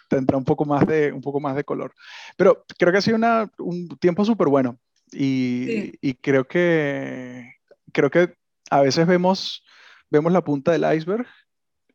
[0.08, 1.92] tendrá un poco, más de, un poco más de color.
[2.36, 4.78] Pero creo que ha sido una, un tiempo súper bueno
[5.12, 7.56] y, y creo que
[7.92, 8.34] creo que
[8.70, 9.64] a veces vemos,
[10.10, 11.26] vemos la punta del iceberg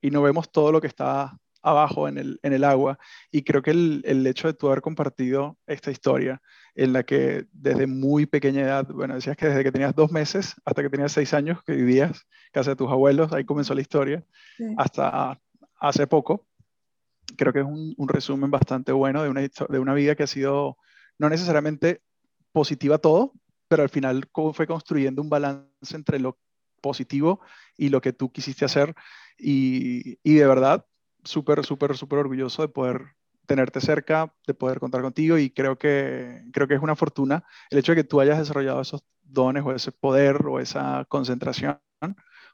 [0.01, 2.99] y no vemos todo lo que está abajo en el, en el agua.
[3.31, 6.41] Y creo que el, el, hecho de tú haber compartido esta historia
[6.75, 10.55] en la que desde muy pequeña edad, bueno, decías que desde que tenías dos meses
[10.65, 14.25] hasta que tenías seis años que vivías casa de tus abuelos, ahí comenzó la historia,
[14.77, 15.39] hasta
[15.79, 16.47] hace poco,
[17.37, 20.27] creo que es un, un, resumen bastante bueno de una, de una vida que ha
[20.27, 20.77] sido
[21.17, 22.01] no necesariamente
[22.51, 23.33] positiva todo,
[23.67, 26.37] pero al final fue construyendo un balance entre lo
[26.81, 27.39] positivo
[27.77, 28.93] y lo que tú quisiste hacer.
[29.37, 30.85] Y, y de verdad,
[31.23, 33.15] súper, súper, súper orgulloso de poder
[33.45, 37.79] tenerte cerca, de poder contar contigo y creo que, creo que es una fortuna el
[37.79, 41.79] hecho de que tú hayas desarrollado esos dones o ese poder o esa concentración,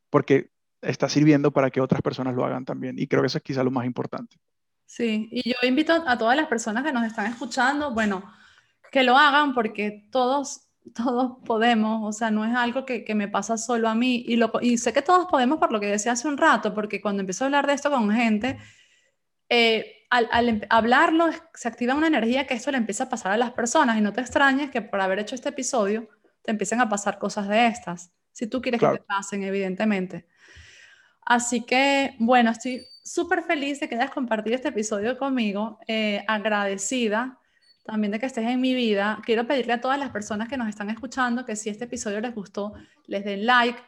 [0.10, 2.98] porque está sirviendo para que otras personas lo hagan también.
[2.98, 4.38] Y creo que eso es quizá lo más importante.
[4.86, 8.24] Sí, y yo invito a todas las personas que nos están escuchando, bueno,
[8.92, 13.28] que lo hagan porque todos todos podemos, o sea, no es algo que, que me
[13.28, 14.24] pasa solo a mí.
[14.28, 17.02] Y, lo, y, sé que todos podemos por lo que decía hace un rato, porque
[17.02, 18.58] cuando empiezo a hablar de esto con gente,
[19.50, 23.32] eh, al, al, em, hablarlo se activa una energía que esto le empieza a pasar
[23.32, 26.10] a las personas y no te extrañes que por haber hecho este episodio
[26.44, 28.96] te empiecen a pasar cosas de estas, si tú quieres claro.
[28.96, 30.28] que te pasen, evidentemente.
[31.22, 37.40] Así que, bueno, estoy súper feliz de que hayas compartido este episodio conmigo, eh, agradecida
[37.88, 39.20] también de que estés en mi vida.
[39.26, 42.36] Quiero pedirle a todas las personas que nos están escuchando que si este episodio les
[42.36, 42.74] gustó,
[43.06, 43.80] les den like,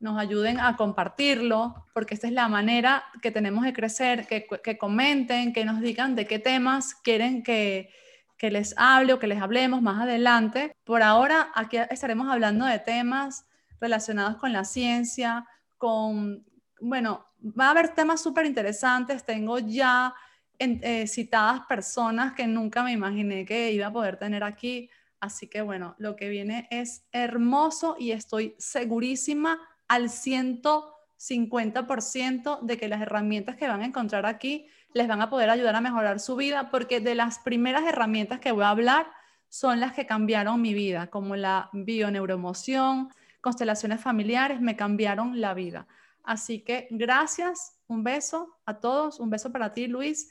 [0.00, 4.76] nos ayuden a compartirlo, porque esta es la manera que tenemos de crecer, que, que
[4.76, 7.88] comenten, que nos digan de qué temas quieren que,
[8.36, 10.76] que les hable o que les hablemos más adelante.
[10.84, 13.46] Por ahora, aquí estaremos hablando de temas
[13.80, 15.46] relacionados con la ciencia,
[15.78, 16.44] con,
[16.82, 17.24] bueno,
[17.58, 19.24] va a haber temas súper interesantes.
[19.24, 20.14] Tengo ya
[20.58, 24.90] en, eh, citadas personas que nunca me imaginé que iba a poder tener aquí.
[25.20, 29.58] Así que bueno, lo que viene es hermoso y estoy segurísima
[29.88, 35.50] al 150% de que las herramientas que van a encontrar aquí les van a poder
[35.50, 39.10] ayudar a mejorar su vida, porque de las primeras herramientas que voy a hablar
[39.48, 43.08] son las que cambiaron mi vida, como la bioneuromoción,
[43.40, 45.86] constelaciones familiares, me cambiaron la vida.
[46.22, 50.28] Así que gracias, un beso a todos, un beso para ti, Luis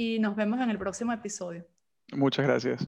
[0.00, 1.66] y nos vemos en el próximo episodio.
[2.12, 2.86] Muchas gracias.